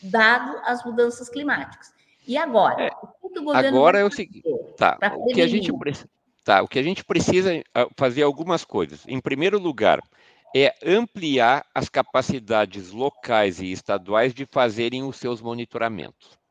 dado 0.01 0.57
as 0.63 0.83
mudanças 0.83 1.29
climáticas. 1.29 1.93
E 2.27 2.37
agora? 2.37 2.85
É, 2.85 2.89
o 3.21 3.29
que 3.29 3.39
o 3.39 3.43
governo 3.43 3.77
agora 3.77 3.99
é 3.99 4.05
o 4.05 4.11
seguinte, 4.11 4.43
tá, 4.77 4.97
o 5.15 5.27
que 5.27 5.41
a 5.41 5.47
gente 5.47 5.71
precisa, 5.77 6.09
tá, 6.43 6.61
o 6.63 6.67
que 6.67 6.79
a 6.79 6.83
gente 6.83 7.03
precisa 7.03 7.51
fazer 7.95 8.23
algumas 8.23 8.63
coisas. 8.63 9.03
Em 9.07 9.19
primeiro 9.19 9.59
lugar, 9.59 9.99
é 10.55 10.73
ampliar 10.83 11.65
as 11.75 11.89
capacidades 11.89 12.91
locais 12.91 13.59
e 13.59 13.71
estaduais 13.71 14.33
de 14.33 14.45
fazerem 14.45 15.03
os 15.03 15.17
seus 15.17 15.41
monitoramentos. 15.41 16.42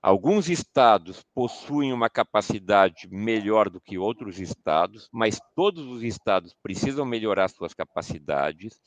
Alguns 0.00 0.48
estados 0.48 1.24
possuem 1.34 1.92
uma 1.92 2.08
capacidade 2.08 3.08
melhor 3.10 3.68
do 3.68 3.80
que 3.80 3.98
outros 3.98 4.38
estados, 4.38 5.08
mas 5.12 5.40
todos 5.56 5.86
os 5.88 6.04
estados 6.04 6.54
precisam 6.62 7.04
melhorar 7.04 7.48
suas 7.48 7.74
capacidades. 7.74 8.78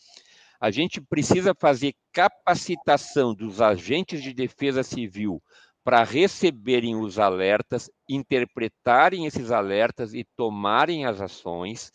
A 0.60 0.72
gente 0.72 1.02
precisa 1.02 1.54
fazer 1.54 1.94
capacitação 2.14 3.34
dos 3.34 3.60
agentes 3.60 4.24
de 4.24 4.34
defesa 4.34 4.84
civil 4.84 5.44
para 5.84 6.04
receberem 6.04 6.96
os 6.96 7.20
alertas, 7.20 7.90
interpretarem 8.08 9.26
esses 9.26 9.52
alertas 9.52 10.14
e 10.14 10.24
tomarem 10.38 11.06
as 11.06 11.20
ações. 11.20 11.92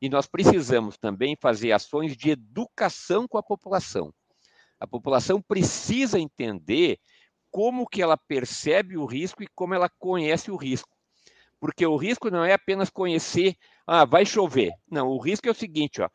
E 0.00 0.08
nós 0.08 0.28
precisamos 0.28 0.96
também 0.96 1.36
fazer 1.40 1.72
ações 1.72 2.16
de 2.16 2.30
educação 2.30 3.26
com 3.26 3.36
a 3.36 3.42
população. 3.42 4.12
A 4.78 4.86
população 4.86 5.42
precisa 5.42 6.20
entender 6.20 6.98
como 7.50 7.86
que 7.86 8.02
ela 8.02 8.16
percebe 8.16 8.96
o 8.96 9.04
risco 9.04 9.42
e 9.42 9.48
como 9.54 9.74
ela 9.74 9.88
conhece 9.88 10.50
o 10.50 10.56
risco. 10.56 10.88
Porque 11.58 11.84
o 11.84 11.96
risco 11.96 12.30
não 12.30 12.44
é 12.44 12.52
apenas 12.52 12.88
conhecer, 12.88 13.54
ah, 13.86 14.04
vai 14.04 14.24
chover. 14.24 14.72
Não, 14.90 15.08
o 15.08 15.18
risco 15.18 15.46
é 15.46 15.50
o 15.50 15.54
seguinte, 15.54 16.00
ó, 16.00 16.08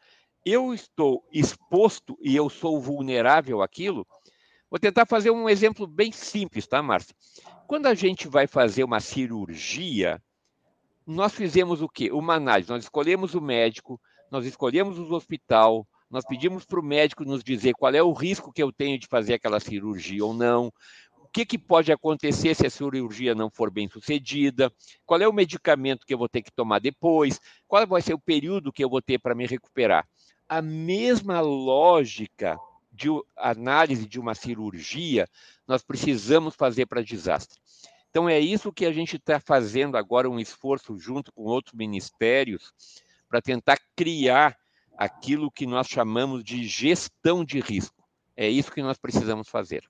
eu 0.45 0.73
estou 0.73 1.23
exposto 1.31 2.17
e 2.21 2.35
eu 2.35 2.49
sou 2.49 2.79
vulnerável 2.79 3.61
àquilo. 3.61 4.07
Vou 4.69 4.79
tentar 4.79 5.05
fazer 5.05 5.31
um 5.31 5.47
exemplo 5.47 5.85
bem 5.85 6.11
simples, 6.11 6.67
tá, 6.67 6.81
Márcia? 6.81 7.15
Quando 7.67 7.87
a 7.87 7.93
gente 7.93 8.27
vai 8.27 8.47
fazer 8.47 8.83
uma 8.83 8.99
cirurgia, 8.99 10.21
nós 11.05 11.33
fizemos 11.33 11.81
o 11.81 11.89
quê? 11.89 12.11
Uma 12.11 12.35
análise. 12.35 12.69
Nós 12.69 12.83
escolhemos 12.83 13.35
o 13.35 13.41
médico, 13.41 13.99
nós 14.31 14.45
escolhemos 14.45 14.97
o 14.97 15.13
hospital, 15.13 15.87
nós 16.09 16.25
pedimos 16.25 16.65
para 16.65 16.79
o 16.79 16.83
médico 16.83 17.25
nos 17.25 17.43
dizer 17.43 17.73
qual 17.73 17.93
é 17.93 18.01
o 18.01 18.13
risco 18.13 18.51
que 18.51 18.61
eu 18.61 18.71
tenho 18.71 18.99
de 18.99 19.07
fazer 19.07 19.33
aquela 19.33 19.59
cirurgia 19.59 20.23
ou 20.23 20.33
não, 20.33 20.71
que, 21.35 21.45
que 21.45 21.57
pode 21.57 21.91
acontecer 21.91 22.55
se 22.55 22.65
a 22.65 22.69
cirurgia 22.69 23.35
não 23.35 23.49
for 23.49 23.69
bem 23.69 23.89
sucedida, 23.89 24.71
qual 25.05 25.19
é 25.19 25.27
o 25.27 25.33
medicamento 25.33 26.05
que 26.05 26.13
eu 26.13 26.17
vou 26.17 26.29
ter 26.29 26.41
que 26.41 26.49
tomar 26.49 26.79
depois, 26.79 27.41
qual 27.67 27.85
vai 27.85 28.01
ser 28.01 28.13
o 28.13 28.19
período 28.19 28.71
que 28.71 28.81
eu 28.81 28.89
vou 28.89 29.01
ter 29.01 29.19
para 29.19 29.35
me 29.35 29.45
recuperar. 29.45 30.07
A 30.47 30.61
mesma 30.61 31.41
lógica 31.41 32.57
de 32.89 33.09
análise 33.35 34.07
de 34.07 34.17
uma 34.17 34.33
cirurgia 34.33 35.27
nós 35.67 35.83
precisamos 35.83 36.55
fazer 36.55 36.85
para 36.85 37.03
desastre. 37.03 37.59
Então 38.09 38.29
é 38.29 38.39
isso 38.39 38.71
que 38.71 38.85
a 38.85 38.93
gente 38.93 39.17
está 39.17 39.37
fazendo 39.37 39.97
agora 39.97 40.29
um 40.29 40.39
esforço 40.39 40.97
junto 40.97 41.33
com 41.33 41.41
outros 41.41 41.73
ministérios 41.73 42.71
para 43.27 43.41
tentar 43.41 43.77
criar 43.93 44.55
aquilo 44.97 45.51
que 45.51 45.65
nós 45.65 45.87
chamamos 45.87 46.45
de 46.45 46.65
gestão 46.65 47.43
de 47.43 47.59
risco. 47.59 48.07
É 48.37 48.47
isso 48.47 48.71
que 48.71 48.81
nós 48.81 48.97
precisamos 48.97 49.49
fazer. 49.49 49.83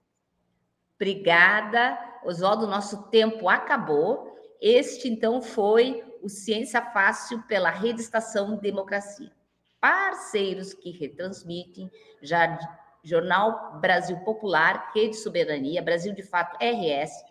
Obrigada, 0.95 1.97
Oswaldo. 2.23 2.67
Nosso 2.67 3.03
tempo 3.10 3.49
acabou. 3.49 4.34
Este, 4.62 5.10
então, 5.10 5.41
foi 5.41 6.03
o 6.21 6.29
Ciência 6.29 6.81
Fácil 6.81 7.41
pela 7.43 7.69
Rede 7.69 8.01
Estação 8.01 8.55
Democracia. 8.58 9.31
Parceiros 9.79 10.73
que 10.73 10.89
retransmitem, 10.91 11.91
Jornal 13.03 13.79
Brasil 13.79 14.17
Popular, 14.21 14.91
Rede 14.95 15.17
Soberania, 15.17 15.84
Brasil 15.84 16.13
de 16.13 16.23
Fato 16.23 16.58
RS, 16.58 17.23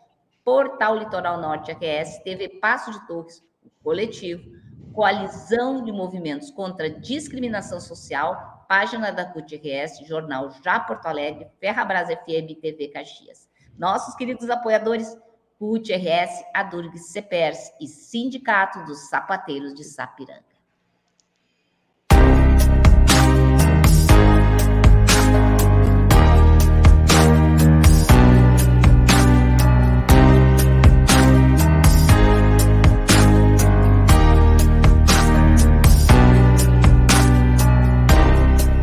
Portal 0.44 0.96
Litoral 0.96 1.40
Norte 1.40 1.72
RS, 1.72 2.18
TV 2.22 2.48
Passo 2.60 2.92
de 2.92 3.04
Torres, 3.08 3.42
Coletivo, 3.82 4.44
Coalizão 4.92 5.82
de 5.82 5.90
Movimentos 5.90 6.50
contra 6.50 6.88
Discriminação 6.88 7.80
Social, 7.80 8.64
página 8.68 9.10
da 9.10 9.24
CUT 9.24 9.56
RS, 9.56 10.06
Jornal 10.06 10.50
Já 10.62 10.78
Porto 10.78 11.06
Alegre, 11.06 11.48
Ferrabras 11.58 12.08
FM 12.08 12.60
TV 12.60 12.88
Caxias 12.88 13.48
nossos 13.78 14.14
queridos 14.14 14.48
apoiadores 14.50 15.16
CUT-RS, 15.58 16.44
Adurgs, 16.52 17.12
CEPERS 17.12 17.72
e 17.80 17.86
Sindicato 17.86 18.84
dos 18.84 19.08
Sapateiros 19.08 19.74
de 19.74 19.84
Sapiranga. 19.84 20.53